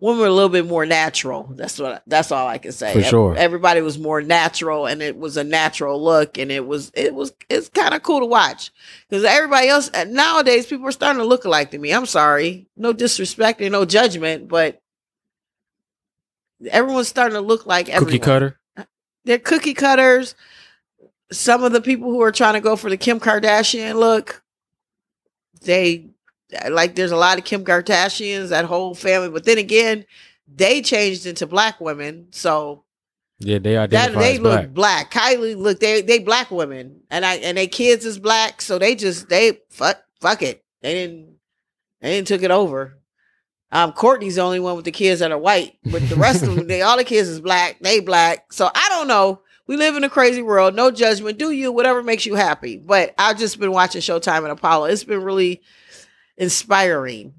[0.00, 1.50] women were a little bit more natural.
[1.54, 2.92] That's what that's all I can say.
[2.92, 3.36] For sure.
[3.36, 7.32] Everybody was more natural and it was a natural look and it was it was
[7.48, 8.70] it's kind of cool to watch.
[9.08, 11.92] Because everybody else uh, nowadays, people are starting to look alike to me.
[11.92, 14.80] I'm sorry, no disrespect and no judgment, but
[16.70, 18.06] everyone's starting to look like everyone.
[18.06, 18.58] cookie cutter.
[19.24, 20.34] They're cookie cutters.
[21.30, 24.42] Some of the people who are trying to go for the Kim Kardashian look,
[25.60, 26.06] they
[26.70, 26.94] like.
[26.94, 29.28] There's a lot of Kim Kardashians, that whole family.
[29.30, 30.04] But then again,
[30.52, 32.28] they changed into black women.
[32.30, 32.84] So
[33.38, 35.10] Yeah, they that identify they look black.
[35.10, 35.12] black.
[35.12, 38.94] Kylie look they they black women, and I and they kids is black, so they
[38.94, 40.64] just they fuck fuck it.
[40.82, 41.36] They didn't
[42.00, 42.94] they didn't took it over.
[43.70, 46.54] Um, Kourtney's the only one with the kids that are white, but the rest of
[46.56, 47.78] them, they all the kids is black.
[47.80, 48.50] They black.
[48.52, 49.42] So I don't know.
[49.66, 50.74] We live in a crazy world.
[50.74, 51.36] No judgment.
[51.36, 52.78] Do you whatever makes you happy.
[52.78, 54.86] But I've just been watching Showtime and Apollo.
[54.86, 55.60] It's been really
[56.38, 57.34] inspiring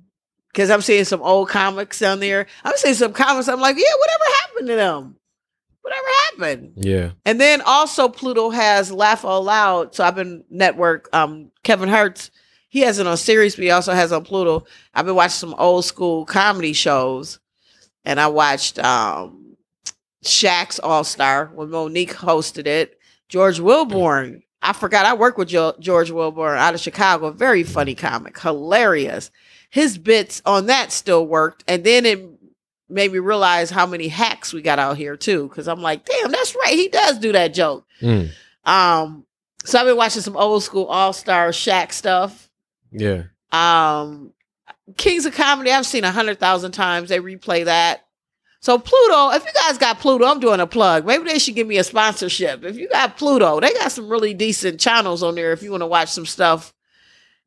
[0.50, 2.45] because I'm seeing some old comics down there.
[2.64, 3.47] I'm seeing some comics.
[3.47, 5.16] I'm like, yeah, whatever happened to them?
[5.82, 6.74] Whatever happened?
[6.76, 7.12] Yeah.
[7.26, 9.95] And then also Pluto has Laugh Out Loud.
[9.95, 11.10] So I've been network.
[11.14, 12.30] Um, Kevin Hart,
[12.68, 14.66] he has it on series, but he also has on Pluto.
[14.93, 17.39] I've been watching some old school comedy shows,
[18.06, 19.56] and I watched um
[20.24, 23.00] Shaq's All Star when Monique hosted it.
[23.30, 24.41] George Willborn.
[24.62, 27.32] I forgot I worked with jo- George Willborn out of Chicago.
[27.32, 29.32] Very funny comic, hilarious.
[29.70, 32.24] His bits on that still worked, and then it
[32.89, 35.47] made me realize how many hacks we got out here too.
[35.47, 37.86] Because I'm like, damn, that's right, he does do that joke.
[38.01, 38.32] Mm.
[38.66, 39.26] Um,
[39.64, 42.49] so I've been watching some old school All Star Shaq stuff.
[42.91, 43.24] Yeah.
[43.51, 44.34] Um,
[44.97, 47.10] Kings of Comedy, I've seen a hundred thousand times.
[47.10, 48.05] They replay that.
[48.62, 51.05] So Pluto, if you guys got Pluto, I'm doing a plug.
[51.05, 52.64] Maybe they should give me a sponsorship.
[52.66, 55.53] If you got Pluto, they got some really decent channels on there.
[55.53, 56.74] If you want to watch some stuff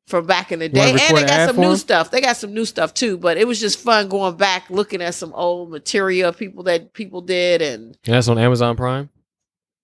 [0.06, 2.10] from back in the day, and they got some new stuff.
[2.10, 3.18] They got some new stuff too.
[3.18, 7.20] But it was just fun going back, looking at some old material people that people
[7.20, 9.10] did, and And that's on Amazon Prime.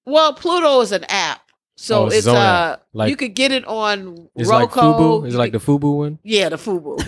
[0.06, 1.42] well, Pluto is an app.
[1.76, 2.78] So Oh, it's it's, uh.
[2.94, 4.60] Like- you could get it on It's Roku.
[4.62, 5.26] like Fubu.
[5.28, 6.18] Is it like the Fubu one?
[6.24, 6.98] yeah, the Fubu.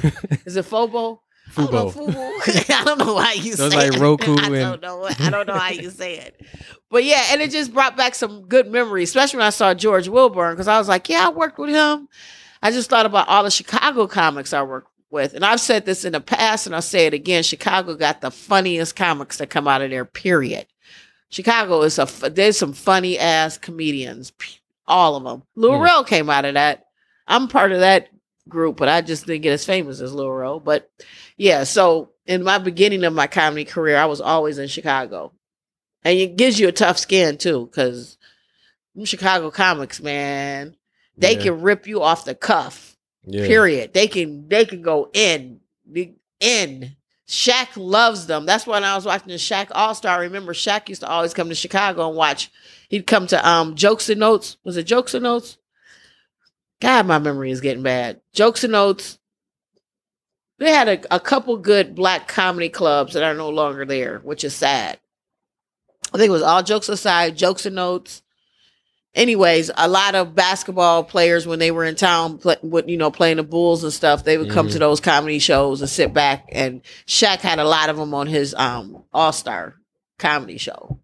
[0.47, 1.21] is it Fobo?
[1.57, 2.71] I don't know, Fubo.
[2.81, 4.01] I don't know why you So it's say like it.
[4.01, 5.05] Roku I don't know.
[5.19, 6.41] I don't know how you say it.
[6.91, 10.09] But yeah, and it just brought back some good memories, especially when I saw George
[10.09, 12.09] Willborn, because I was like, yeah, I worked with him.
[12.65, 15.35] I just thought about all the Chicago comics I worked with.
[15.35, 17.45] And I've said this in the past, and I'll say it again.
[17.45, 20.67] Chicago got the funniest comics that come out of there, period.
[21.29, 24.33] Chicago is a, there's some funny ass comedians,
[24.89, 25.45] all of them.
[25.55, 25.83] Lil Hmm.
[25.85, 26.87] Rel came out of that.
[27.29, 28.09] I'm part of that
[28.49, 30.59] group, but I just didn't get as famous as Lil Rel.
[30.59, 30.91] But
[31.41, 35.33] yeah, so in my beginning of my comedy career, I was always in Chicago.
[36.05, 38.19] And it gives you a tough skin too, because
[39.05, 40.77] Chicago comics, man,
[41.17, 41.43] they Yeah.
[41.45, 42.95] can rip you off the cuff.
[43.25, 43.47] Yeah.
[43.47, 43.95] Period.
[43.95, 45.61] They can they can go in.
[46.41, 46.97] In.
[47.27, 48.45] Shaq loves them.
[48.45, 50.19] That's when I was watching the Shaq All Star.
[50.19, 52.51] I remember Shaq used to always come to Chicago and watch.
[52.91, 54.59] He'd come to um Jokes and Notes.
[54.65, 55.57] Was it Jokes and Notes?
[56.83, 58.21] God, my memory is getting bad.
[58.35, 59.19] Jokes and Notes.
[60.61, 64.45] They had a, a couple good black comedy clubs that are no longer there, which
[64.45, 65.01] is sad.
[66.13, 68.23] I think it was all jokes aside, jokes and notes.
[69.15, 73.11] Anyways, a lot of basketball players when they were in town, play, with, you know,
[73.11, 74.73] playing the Bulls and stuff, they would come Mhm.
[74.73, 76.45] to those comedy shows and sit back.
[76.53, 79.77] And Shaq had a lot of them on his um All Star
[80.19, 81.01] comedy show.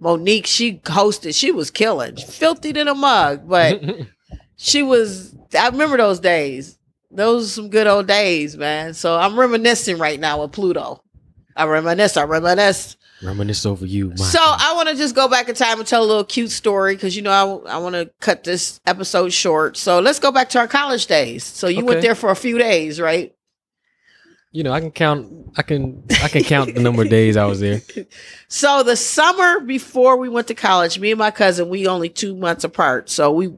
[0.00, 1.34] Monique, she hosted.
[1.34, 3.80] She was killing, filthy than a mug, but
[4.56, 5.34] she was.
[5.58, 6.76] I remember those days.
[7.10, 8.94] Those are some good old days, man.
[8.94, 11.02] So I'm reminiscing right now with Pluto.
[11.56, 12.16] I reminisce.
[12.16, 12.96] I reminisce.
[13.22, 14.14] Reminisce over you.
[14.16, 14.60] So friend.
[14.60, 17.16] I want to just go back in time and tell a little cute story because
[17.16, 19.76] you know I, I want to cut this episode short.
[19.76, 21.44] So let's go back to our college days.
[21.44, 23.32] So you went there for a few days, right?
[24.56, 25.52] you know, I can count.
[25.58, 26.02] I can.
[26.22, 27.82] I can count the number of days I was there.
[28.48, 32.34] So the summer before we went to college, me and my cousin, we only two
[32.34, 33.10] months apart.
[33.10, 33.52] So we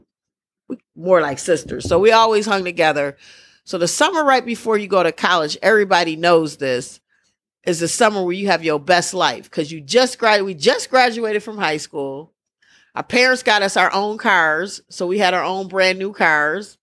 [0.96, 1.84] more like sisters.
[1.88, 3.16] So we always hung together.
[3.64, 7.00] So the summer right before you go to college, everybody knows this,
[7.64, 10.88] is the summer where you have your best life because you just grad we just
[10.90, 12.32] graduated from high school.
[12.94, 16.78] Our parents got us our own cars, so we had our own brand new cars,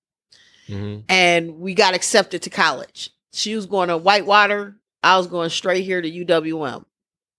[0.67, 3.09] hmm and we got accepted to college.
[3.33, 4.77] She was going to Whitewater.
[5.03, 6.85] I was going straight here to UWM.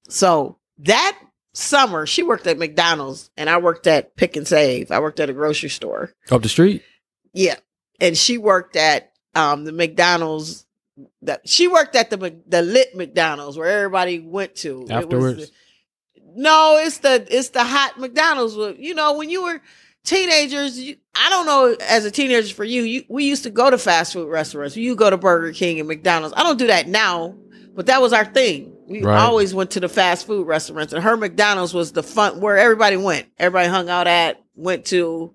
[0.09, 1.19] So that
[1.57, 4.91] summer, she worked at McDonald's and I worked at Pick and Save.
[4.91, 6.13] I worked at a grocery store.
[6.31, 6.83] Up the street.
[7.33, 7.57] Yeah.
[8.01, 10.65] And she worked at um, the McDonald's.
[11.23, 15.51] That she worked at the the lit McDonald's where everybody went to It Afterwards?
[15.51, 15.53] the-
[16.39, 18.57] no, it's the it's the hot McDonald's.
[18.79, 19.61] You know, when you were
[20.05, 23.71] teenagers, you, I don't know as a teenager for you, you, we used to go
[23.71, 24.77] to fast food restaurants.
[24.77, 26.35] You go to Burger King and McDonald's.
[26.37, 27.35] I don't do that now,
[27.75, 28.76] but that was our thing.
[28.87, 29.19] We Right.
[29.19, 32.97] always went to the fast food restaurants, and her McDonald's was the fun where everybody
[32.97, 33.27] went.
[33.39, 35.33] Everybody hung out at, went to.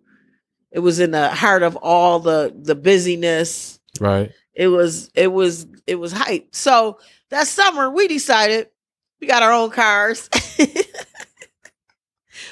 [0.72, 3.80] It was in the heart of all the the busyness.
[4.00, 4.32] Right.
[4.54, 6.56] It was it was it was hype.
[6.56, 6.98] So
[7.30, 8.68] that summer we decided
[9.20, 10.30] we got our own cars.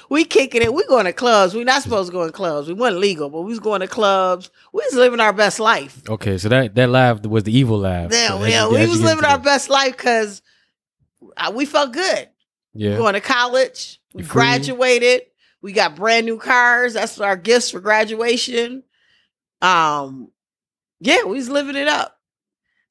[0.09, 0.73] we kicking it.
[0.73, 1.53] We going to clubs.
[1.53, 2.67] we not supposed to go in clubs.
[2.67, 4.49] We wasn't legal, but we was going to clubs.
[4.73, 6.01] We was living our best life.
[6.09, 6.37] Okay.
[6.37, 8.11] So that that laugh was the evil laugh.
[8.11, 10.41] Yeah, So yeah, we was living our best life because
[11.53, 12.29] we felt good.
[12.73, 12.97] Yeah.
[12.97, 14.41] Going to college, we You free.
[14.41, 15.21] graduated.
[15.61, 16.93] We got brand new cars.
[16.93, 18.83] That's our gifts for graduation.
[19.61, 20.31] Um,
[20.99, 22.17] yeah, we was living it up.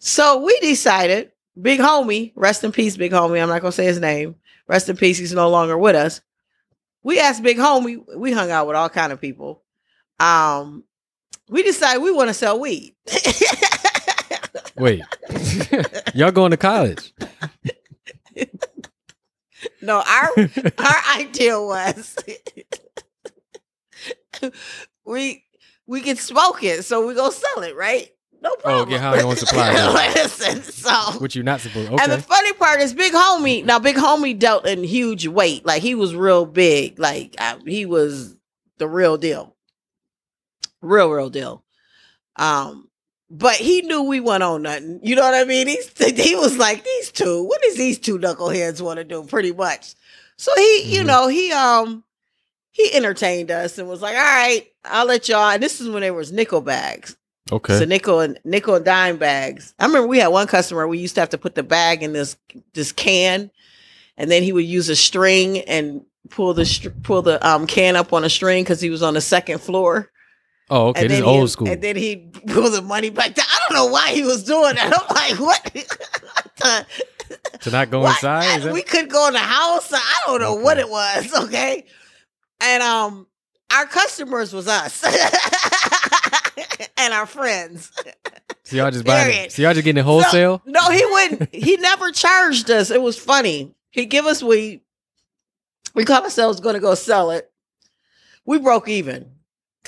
[0.01, 3.43] So we decided, big homie, rest in peace, big homie.
[3.43, 4.36] I'm not gonna say his name.
[4.66, 5.16] Rest in peace.
[5.18, 6.20] He's no longer with us.
[7.03, 8.03] We asked big homie.
[8.16, 9.62] We hung out with all kind of people.
[10.20, 10.84] Um,
[11.49, 12.95] we decided we want to sell weed.
[14.76, 15.03] Wait.
[16.14, 17.14] Y'all going to college?
[19.82, 20.30] no, our
[20.78, 22.16] our idea was
[25.05, 25.45] we
[25.86, 28.11] we can smoke it, so we go sell it, right?
[28.41, 28.62] No problem.
[28.64, 28.89] Oh, problem.
[28.91, 30.12] get high on supply.
[30.14, 31.91] Listen, so What you not supposed?
[32.01, 33.64] and the funny part is, Big Homie.
[33.64, 35.66] Now, Big Homie dealt in huge weight.
[35.66, 36.99] Like he was real big.
[37.01, 38.36] Like I, he was
[38.78, 39.57] the real deal,
[40.82, 41.64] real real deal.
[42.36, 42.88] Um,
[43.30, 45.00] but he knew we went on nothing.
[45.02, 45.66] You know what I mean?
[45.68, 47.44] He's, he was like, these two.
[47.44, 49.22] What does these two knuckleheads want to do?
[49.24, 49.94] Pretty much.
[50.36, 51.06] So he, you Mhm.
[51.06, 52.04] know, he um
[52.70, 55.50] he entertained us and was like, all right, I'll let y'all.
[55.50, 57.16] And this is when there was nickel bags.
[57.50, 57.78] Okay.
[57.78, 59.74] So nickel and nickel and dime bags.
[59.78, 60.86] I remember we had one customer.
[60.86, 62.36] We used to have to put the bag in this
[62.74, 63.50] this can,
[64.16, 68.12] and then he would use a string and pull the pull the um can up
[68.12, 70.10] on a string because he was on the second floor.
[70.70, 71.02] Oh, okay.
[71.02, 71.68] and This is then he- old school.
[71.68, 72.16] And then he
[72.48, 73.46] pulled the money back down.
[73.48, 74.92] I don't know why he was doing that.
[74.92, 76.86] I'm like, what?
[77.60, 78.16] to not go What?
[78.16, 78.58] inside.
[78.64, 79.92] Is we couldn't go in the house.
[79.92, 81.32] I don't know what it was.
[81.48, 81.84] Okay,
[82.60, 83.26] and um,
[83.72, 85.04] our customers was us
[86.96, 87.92] and our friends.
[88.64, 89.30] So y'all just buying.
[89.30, 89.46] Period.
[89.46, 89.52] It.
[89.52, 90.60] So y'all just getting it wholesale.
[90.66, 91.54] No, he wouldn't.
[91.54, 92.90] he never charged us.
[92.90, 93.74] It was funny.
[93.90, 94.80] He'd give us weed.
[95.94, 97.50] We called ourselves going to go sell it.
[98.44, 99.30] We broke even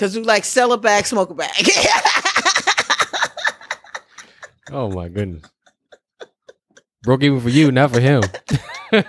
[0.01, 1.51] because we like sell a bag, smoke a bag.
[4.73, 5.43] Oh my goodness.
[7.03, 8.21] Broke even for you, not for him.
[8.91, 9.01] he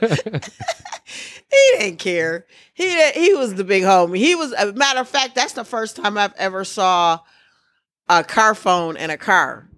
[1.78, 2.47] didn't care.
[2.74, 4.16] He didn't- he was the big homie.
[4.16, 4.53] He was.
[4.55, 7.20] A matter of fact, that's the first time I've ever saw
[8.09, 9.68] a car phone in a car.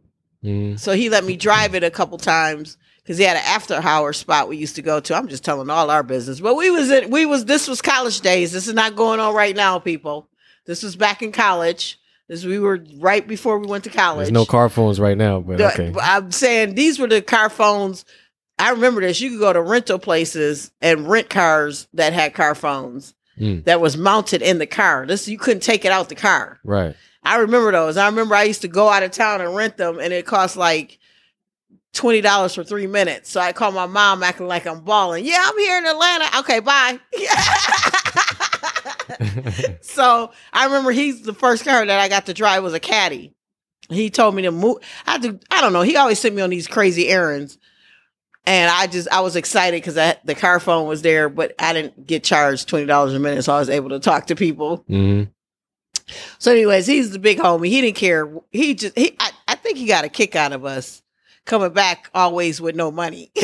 [0.42, 0.80] Mm.
[0.80, 4.14] So he let me drive it a couple times because he had an after hour
[4.14, 5.14] spot we used to go to.
[5.14, 8.22] I'm just telling all our business, but we was in, we was this was college
[8.22, 8.52] days.
[8.52, 10.30] This is not going on right now, people.
[10.66, 11.98] This was back in college.
[12.28, 14.26] This we were right before we went to college.
[14.26, 15.92] There's no car phones right now, but The- okay.
[16.00, 18.04] I'm saying these were the car phones.
[18.58, 19.20] I remember this.
[19.20, 23.64] You could go to rental places and rent cars that had car phones Mm.
[23.64, 25.04] that was mounted in the car.
[25.06, 26.60] This you couldn't take it out the car.
[26.64, 26.94] Right.
[27.24, 27.96] I remember those.
[27.96, 30.56] I remember I used to go out of town and rent them, and it cost
[30.56, 30.98] like
[31.92, 33.28] twenty dollars for three minutes.
[33.30, 35.24] So I call my mom, acting like I'm balling.
[35.24, 36.26] Yeah, I'm here in Atlanta.
[36.38, 37.00] Okay, bye.
[39.80, 43.34] so I remember he's the first car that I got to drive was a caddy.
[43.90, 44.78] He told me to move.
[45.06, 45.38] I do.
[45.50, 45.82] I don't know.
[45.82, 47.58] He always sent me on these crazy errands.
[48.46, 49.94] And I just I was excited because
[50.24, 53.54] the car phone was there, but I didn't get charged twenty dollars a minute, so
[53.54, 54.84] I was able to talk to people.
[54.86, 55.24] hmm
[56.38, 57.68] So, anyways, he's the big homie.
[57.68, 58.30] He didn't care.
[58.52, 59.16] He just he.
[59.18, 61.02] I, I think he got a kick out of us
[61.44, 63.30] coming back always with no money.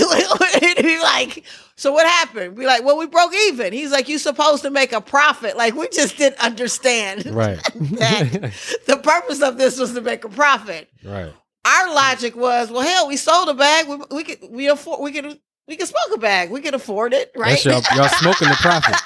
[0.81, 1.45] Be like,
[1.77, 2.57] so what happened?
[2.57, 3.73] Be like, well, we broke even.
[3.73, 5.57] He's like, you supposed to make a profit.
[5.57, 7.59] Like we just didn't understand Right.
[7.75, 8.53] that
[8.87, 10.89] the purpose of this was to make a profit.
[11.05, 11.33] right.
[11.63, 13.87] Our logic was, well, hell, we sold a bag.
[13.87, 15.39] We we could we afford we could
[15.69, 16.51] we could smoke a bag.
[16.51, 17.63] We could afford it, right?
[17.63, 18.97] That's y'all, y'all smoking the profit.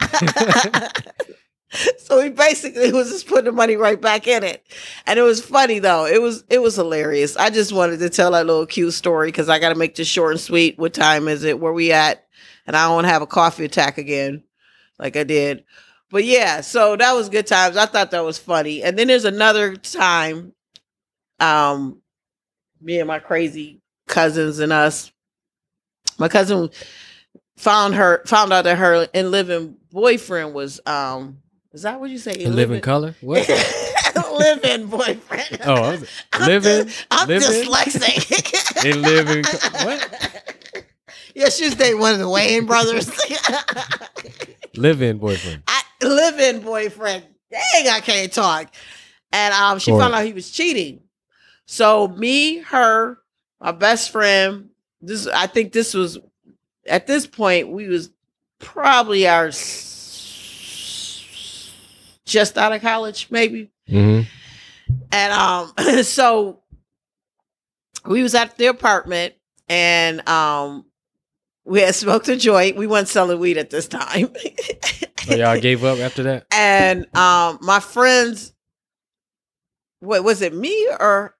[1.99, 4.65] so he basically was just putting the money right back in it.
[5.07, 6.07] And it was funny though.
[6.07, 7.37] It was it was hilarious.
[7.37, 10.33] I just wanted to tell that little cute story because i gotta make this short
[10.33, 10.79] and sweet.
[10.79, 11.61] What time is it?
[11.61, 12.27] Where we at?
[12.67, 14.43] And i don't have a coffee attack again
[14.99, 15.65] like i did.
[16.11, 17.77] But yeah so that was good times.
[17.77, 18.83] I thought that was funny.
[18.83, 20.53] And then there's another time
[21.41, 22.01] um
[22.81, 25.11] me and my crazy cousins and us
[26.19, 26.71] my cousin
[27.57, 31.39] found her found out that her and living boyfriend was um
[31.75, 32.43] is that what you say?
[32.45, 33.15] A living color?
[33.21, 33.47] What?
[34.33, 35.61] living boyfriend.
[35.67, 36.93] Oh, I was- I'm living?
[37.11, 37.49] I'm living?
[37.49, 38.83] dyslexic.
[38.83, 40.85] They live in co- what?
[41.35, 43.11] Yeah, she's dating one of the Wayans brothers.
[44.77, 45.63] Live in boyfriend.
[45.67, 47.25] I live-in boyfriend.
[47.51, 48.73] Dang, I can't talk.
[49.33, 51.01] And um, she Or- found out he was cheating.
[51.67, 53.19] So me, her,
[53.61, 54.71] my best friend.
[55.01, 56.19] This I think this was
[56.87, 58.11] at this point we was
[58.59, 59.51] probably our
[62.25, 63.71] just out of college, maybe.
[63.89, 64.23] hmm
[65.13, 65.73] And um,
[66.03, 66.63] so
[68.07, 69.35] we was at the apartment
[69.69, 70.85] and um
[71.65, 72.77] we had smoked a joint.
[72.77, 74.29] We weren't selling weed at this time.
[75.25, 76.47] So y'all gave up after that?
[76.53, 78.53] and um my friends
[80.01, 81.35] what was it me or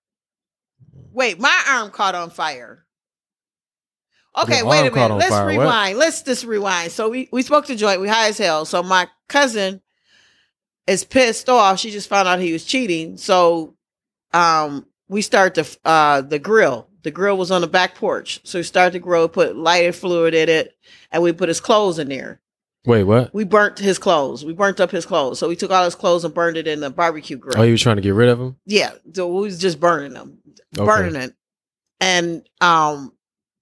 [1.13, 2.87] wait, my arm caught on fire.
[4.37, 5.15] Okay, Your wait a minute.
[5.15, 5.45] Let's fire.
[5.45, 5.59] What?
[5.59, 5.99] rewind.
[5.99, 6.91] Let's just rewind.
[6.93, 8.01] So we we spoke to joint.
[8.01, 8.65] We high as hell.
[8.65, 9.81] So my cousin
[10.87, 11.79] is pissed off.
[11.79, 13.17] She just found out he was cheating.
[13.17, 13.75] So
[14.33, 16.89] um we start the uh the grill.
[17.03, 18.41] The grill was on the back porch.
[18.45, 20.75] So we started the grill, put lighter fluid in it,
[21.13, 22.41] and we put his clothes in there.
[22.87, 23.33] Wait, what?
[23.35, 24.45] We burnt his clothes.
[24.45, 25.39] We burnt up his clothes.
[25.39, 27.59] So we took all his clothes and burned it in the barbecue grill.
[27.59, 28.57] Oh, you was trying to get rid of him?
[28.67, 30.39] Yeah, so we was just burning them,
[30.79, 30.85] Okay.
[30.85, 31.35] burning it,
[32.01, 33.13] and um,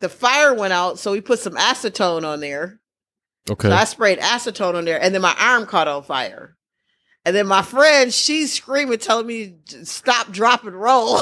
[0.00, 0.98] the fire went out.
[0.98, 2.80] So we put some acetone on there.
[3.50, 3.68] Okay.
[3.68, 6.56] So I sprayed acetone on there, and then my arm caught on fire.
[7.24, 11.20] And then my friend, she's screaming, telling me stop, drop, and roll.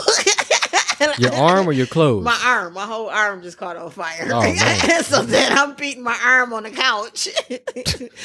[1.19, 2.25] your arm or your clothes?
[2.25, 4.31] My arm, my whole arm just caught on fire.
[4.33, 4.55] Oh,
[5.03, 7.29] so then I'm beating my arm on the couch.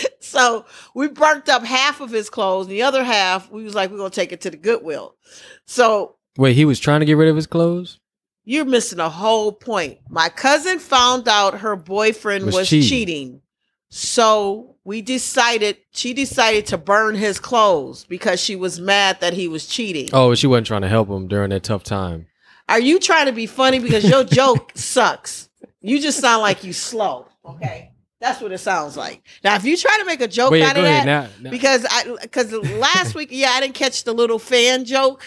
[0.19, 2.67] so we burnt up half of his clothes.
[2.67, 5.15] And the other half, we was like, we're gonna take it to the Goodwill.
[5.65, 7.99] So Wait, he was trying to get rid of his clothes?
[8.45, 9.97] you're missing a whole point.
[10.07, 12.89] My cousin found out her boyfriend Was was, cheating.
[12.89, 13.41] cheating.
[13.97, 19.47] So we decided she decided to burn his clothes because she was mad that he
[19.47, 20.09] was cheating.
[20.11, 22.27] Oh, she wasn't trying to help him during that tough time.
[22.67, 25.49] Are you trying to be funny because your joke sucks?
[25.79, 27.27] You just sound like you slow.
[27.45, 27.93] Okay.
[28.19, 29.25] That's what it sounds like.
[29.45, 31.85] Now, if you try to make a joke Wait, out of that, Now, now- because
[31.89, 35.25] I because last week, yeah, I didn't catch the little fan joke.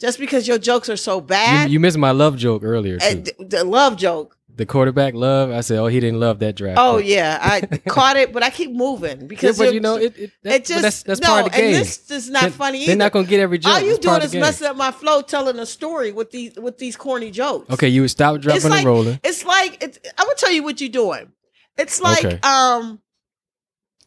[0.00, 2.98] Just because your jokes are so bad, you missed my love joke earlier.
[2.98, 4.37] the, the love joke.
[4.58, 5.50] The quarterback love.
[5.50, 6.78] I said, oh, he didn't love that draft.
[6.78, 7.06] Oh pick.
[7.08, 10.32] yeah, I caught it, but I keep moving Yeah, because but you're- know, it, it,
[10.42, 11.66] that, it just that's that's no, part of the game.
[11.68, 13.72] and this is not funny They're not gonna get every joke.
[13.72, 16.56] All you part doing is the messing up my flow, telling a story with these
[16.56, 17.70] with these corny jokes.
[17.72, 19.18] Okay, you would stop, dropping, It's and like- rolling.
[19.24, 21.32] It's like it's, I'm gonna tell you what you're doing.
[21.78, 22.38] It's like Okay.
[22.42, 23.00] um,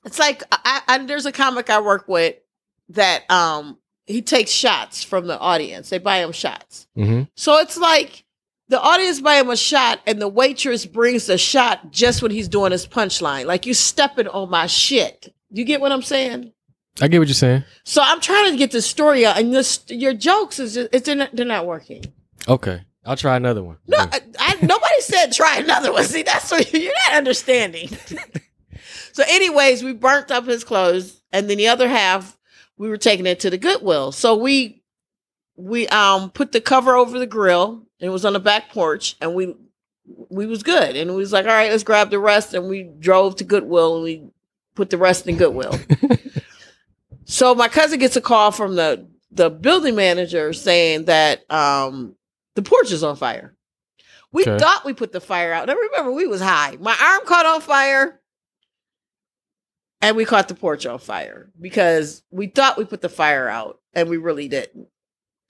[0.06, 2.36] it's like I, I, there's a comic I work with
[2.90, 5.90] that um he takes shots from the audience.
[5.90, 6.88] They buy him shots.
[6.96, 8.26] hmm So it's like
[8.72, 12.48] the audience buy him a shot, and the waitress brings the shot just when he's
[12.48, 13.46] doing his punchline.
[13.46, 15.34] Like you stepping on my shit.
[15.50, 16.54] You get what I'm saying?
[17.02, 17.66] I get what you're saying.
[17.84, 21.06] So I'm trying to get the story out, and this your jokes is just it's
[21.06, 22.06] they're not, they're not working.
[22.48, 23.78] Okay, I'll try another one.
[23.88, 26.06] No, I, I, nobody said try another one.
[26.06, 27.90] See, that's what you're not understanding.
[29.12, 32.38] so, anyways, we burnt up his clothes, and then the other half
[32.78, 34.14] we were taking it to the Goodwill.
[34.14, 34.82] So we
[35.58, 37.86] we um put the cover over the grill.
[38.02, 39.56] And it was on the back porch, and we
[40.30, 40.96] we was good.
[40.96, 43.96] And we was like, all right, let's grab the rest, and we drove to Goodwill,
[43.96, 44.24] and we
[44.76, 45.78] put the rest in Goodwill.
[47.26, 52.16] so my cousin gets a call from the the building manager saying that um
[52.56, 53.56] the porch is on fire.
[54.34, 54.58] We Okay.
[54.58, 55.68] thought we put the fire out.
[55.68, 56.78] Now remember, we was high.
[56.80, 58.20] My arm caught on fire,
[60.02, 63.80] and we caught the porch on fire because we thought we put the fire out,
[63.94, 64.88] and we really didn't.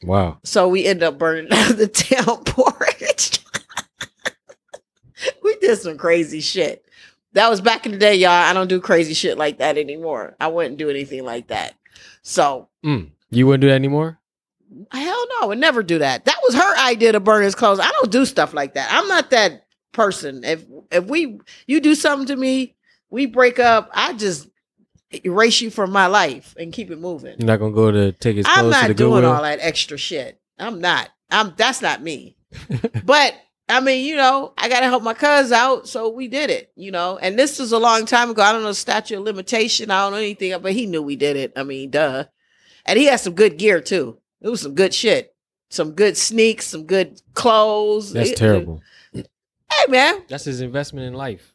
[0.04, 0.40] Wow.
[0.44, 3.40] So we ended up burning down the town porch.
[5.44, 6.86] we did some crazy shit.
[7.34, 8.32] That was back in the day, y'all.
[8.32, 10.36] I don't do crazy shit like that anymore.
[10.40, 11.76] I wouldn't do anything like that.
[12.24, 13.12] So Mm.
[13.30, 14.20] You wouldn't do that anymore?
[14.92, 16.26] Hell no, I would never do that.
[16.26, 17.80] That was her idea to burn his clothes.
[17.80, 18.90] I don't do stuff like that.
[18.92, 20.44] I'm not that person.
[20.44, 22.76] If if we you do something to me,
[23.10, 24.48] we break up, I just
[25.26, 27.36] erase you from my life and keep it moving.
[27.40, 29.32] You're not gonna go to take his clothes I'm to not the doing Goodwill?
[29.34, 30.40] all that extra shit.
[30.60, 31.10] I'm not.
[31.30, 32.36] I'm that's not me.
[33.04, 33.34] but
[33.70, 36.92] I mean, you know, I gotta help my cuz out, so we did it, you
[36.92, 37.18] know.
[37.22, 38.42] And this was a long time ago.
[38.42, 39.90] I don't know statute of limitation.
[39.92, 41.54] I don't know anything, but he knew we did it.
[41.56, 42.26] I mean, duh.
[42.86, 44.18] And he had some good gear too.
[44.42, 45.36] It was some good shit.
[45.70, 48.12] Some good sneaks, some good clothes.
[48.12, 48.82] That's It- terrible.
[49.14, 51.51] Hey man, That's his investment in life.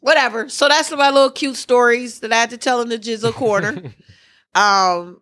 [0.00, 0.48] Whatever.
[0.48, 3.76] So that's my little cute stories that I had to tell in the Jizzle corner.
[4.54, 5.20] um,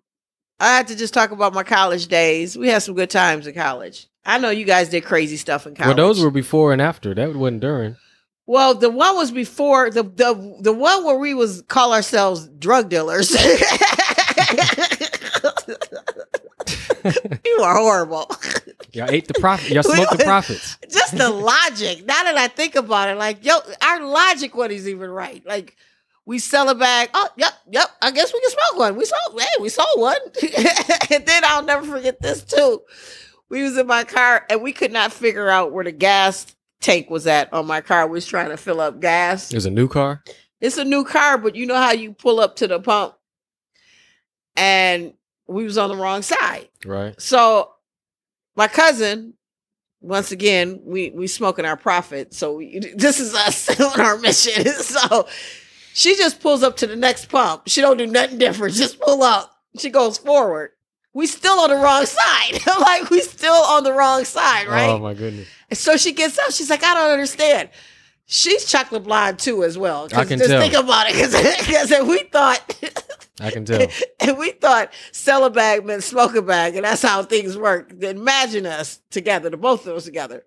[0.61, 2.57] I had to just talk about my college days.
[2.57, 4.09] We had some good times in college.
[4.25, 5.97] I know you guys did crazy stuff in college.
[5.97, 7.15] well, those were before and after.
[7.15, 7.97] That wasn't during.
[8.47, 12.91] well, the one was before the the the one where we was call ourselves drug
[12.91, 13.31] dealers.
[17.45, 18.31] you are horrible.
[18.93, 19.71] Y'all ate the profit.
[19.71, 20.77] Y'all smoked the profits.
[20.91, 22.07] Just the logic.
[22.07, 25.45] Now that I think about it, like yo, our logic wasn't even right.
[25.47, 25.77] Like
[26.25, 27.11] we sell a bag.
[27.15, 27.89] Oh, yep, yep.
[28.03, 28.97] I guess we can smoke one.
[28.97, 29.41] We sold.
[29.41, 30.19] Hey, we sold one.
[31.11, 32.83] and then I'll never forget this too.
[33.51, 37.11] We was in my car and we could not figure out where the gas tank
[37.11, 38.07] was at on my car.
[38.07, 39.51] We was trying to fill up gas.
[39.53, 40.23] It was a new car.
[40.61, 43.15] It's a new car, but you know how you pull up to the pump,
[44.57, 45.15] and
[45.49, 46.69] we was on the wrong side.
[46.85, 47.21] Right.
[47.21, 47.73] So
[48.55, 49.35] my cousin,
[50.01, 52.35] once again, we we smoking our profit.
[52.35, 54.65] So we, this is us on our mission.
[54.89, 55.27] So
[55.95, 57.63] she just pulls up to the next pump.
[57.67, 58.75] She don't do nothing different.
[58.75, 59.53] Just pull up.
[59.79, 60.71] She goes forward.
[61.13, 62.61] We still on the wrong side.
[62.81, 64.89] like we still on the wrong side, oh right?
[64.91, 65.49] Oh my goodness.
[65.71, 66.53] And so she gets up.
[66.53, 67.71] She's like, I don't understand.
[68.29, 70.07] She's chocolate blonde too as well.
[70.15, 70.61] I can just tell.
[70.61, 72.79] think about it, because we thought.
[73.41, 73.89] I can tell.
[74.21, 77.93] and we thought sell a bag meant smoke a bag, and that's how things work.
[78.01, 80.45] Imagine us together, the both of us together.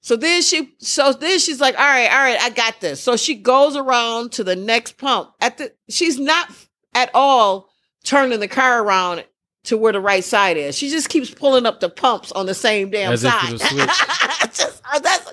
[0.00, 3.16] So then she, so then she's like, "All right, all right, I got this." So
[3.16, 5.32] she goes around to the next pump.
[5.40, 6.50] At the, she's not
[6.94, 7.70] at all
[8.04, 9.24] turning the car around
[9.64, 10.76] to where the right side is.
[10.76, 13.48] She just keeps pulling up the pumps on the same damn As if side.
[13.48, 14.56] it was switched.
[14.56, 15.32] just, oh, that's,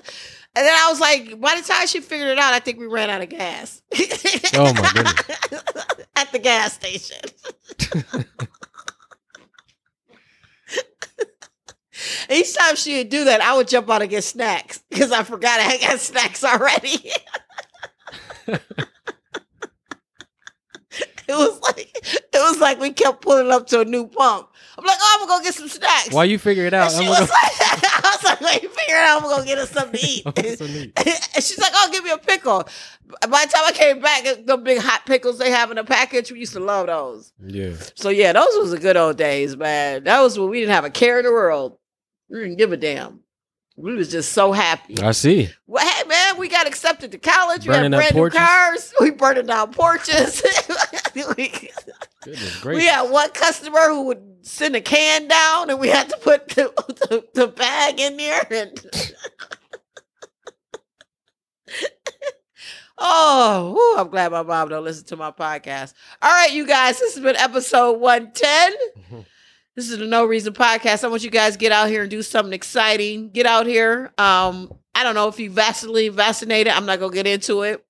[0.54, 2.86] and then I was like, by the time she figured it out, I think we
[2.86, 3.82] ran out of gas.
[4.54, 5.64] Oh my goodness.
[6.16, 7.16] At the gas station.
[12.30, 15.22] Each time she would do that, I would jump out and get snacks because I
[15.22, 17.10] forgot I had got snacks already.
[18.46, 18.60] it
[21.28, 24.48] was like it was like we kept pulling up to a new pump.
[24.78, 26.12] I'm like, oh, I'm gonna go get some snacks.
[26.12, 28.60] While you figure it And out, she I'm was gonna like, I was like, wait,
[28.72, 29.22] figure it out.
[29.22, 30.24] I'm gonna get us something to eat.
[30.24, 30.54] go.
[30.54, 30.92] So neat.
[30.96, 32.64] and she's like, "Oh, give me a pickle."
[33.28, 36.32] By the time I came back, the big hot pickles they have in a package,
[36.32, 37.32] we used to love those.
[37.44, 37.74] Yeah.
[37.94, 40.04] So yeah, those was the good old days, man.
[40.04, 41.76] That was when we didn't have a care in the world.
[42.30, 43.20] We didn't give a damn.
[43.76, 44.98] We was just so happy.
[45.02, 45.50] I see.
[45.66, 47.68] Well, hey man, we got accepted to college.
[47.68, 48.92] We had brand new cars.
[49.00, 50.42] We burning down porches.
[51.14, 51.52] we,
[52.66, 56.48] we had one customer who would send a can down, and we had to put
[56.48, 56.72] the,
[57.08, 58.44] the, the bag in there.
[58.50, 58.86] And
[62.98, 65.94] oh, whew, I'm glad my mom don't listen to my podcast.
[66.20, 69.24] All right, you guys, this has been episode 110.
[69.76, 71.04] This is the No Reason podcast.
[71.04, 73.30] I want you guys to get out here and do something exciting.
[73.30, 74.12] Get out here.
[74.18, 76.72] Um, I don't know if you vaccinated, vaccinated.
[76.72, 77.84] I'm not gonna get into it.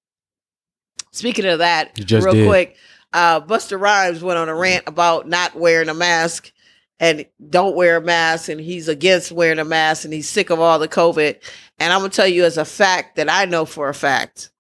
[1.11, 2.47] Speaking of that, real did.
[2.47, 2.77] quick,
[3.13, 6.53] uh, Busta Rhymes went on a rant about not wearing a mask
[7.01, 10.61] and don't wear a mask, and he's against wearing a mask, and he's sick of
[10.61, 11.37] all the COVID.
[11.79, 14.51] And I'm gonna tell you as a fact that I know for a fact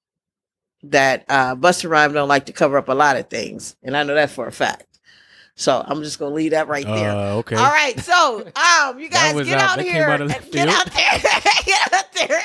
[0.82, 4.02] that uh, Busta Rhymes don't like to cover up a lot of things, and I
[4.02, 4.91] know that for a fact.
[5.62, 7.10] So I'm just gonna leave that right there.
[7.12, 7.54] Uh, okay.
[7.54, 10.50] All right, so um, you guys was get out- out here, out of and left
[10.52, 11.20] get out there,
[11.64, 12.42] get out there,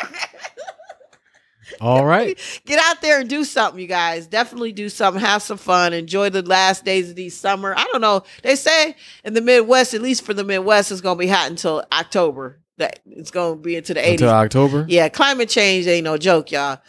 [1.82, 2.38] All right.
[2.66, 4.28] get out there and do something, you guys.
[4.28, 5.20] Definitely do something.
[5.20, 5.94] Have some fun.
[5.94, 7.74] Enjoy the last days of the summer.
[7.76, 8.24] I don't know.
[8.44, 11.84] They say in the Midwest, at least for the Midwest, it's gonna be hot until
[11.92, 12.60] October.
[12.78, 14.12] That it's gonna be into the 80s.
[14.12, 14.86] Until October.
[14.88, 16.80] Yeah, climate change ain't no joke, y'all.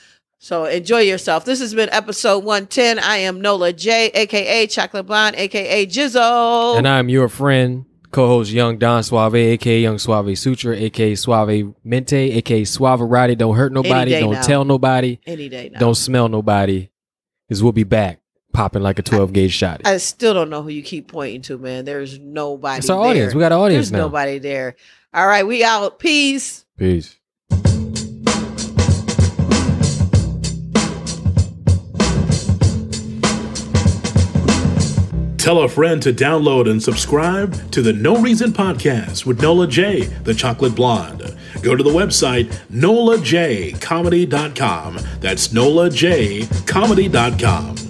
[0.40, 1.44] So enjoy yourself.
[1.44, 3.00] This has been episode 110.
[3.00, 6.78] I am Nola J, aka Chocolate Blonde, aka Jizzle.
[6.78, 12.12] And I'm your friend, co-host Young Don Suave, aka Young Suave Sutra, aka Suave Mente,
[12.12, 13.34] aka Suave Roddy.
[13.34, 14.12] Don't hurt nobody.
[14.12, 14.42] Don't now.
[14.42, 15.18] tell nobody.
[15.26, 15.80] Any day now.
[15.80, 16.88] Don't smell nobody.
[17.48, 18.20] Because we'll be back
[18.52, 19.80] popping like a 12 gauge shot.
[19.84, 21.84] I still don't know who you keep pointing to, man.
[21.84, 22.74] There's nobody.
[22.74, 22.78] There.
[22.78, 23.10] It's our there.
[23.10, 23.34] audience.
[23.34, 24.06] We got an audience There's now.
[24.06, 24.76] nobody there.
[25.12, 25.98] All right, we out.
[25.98, 26.64] Peace.
[26.76, 27.17] Peace.
[35.48, 40.02] Tell a friend to download and subscribe to the No Reason Podcast with Nola J,
[40.02, 41.22] the Chocolate Blonde.
[41.62, 44.98] Go to the website nolajcomedy.com.
[45.20, 47.87] That's nolajcomedy.com.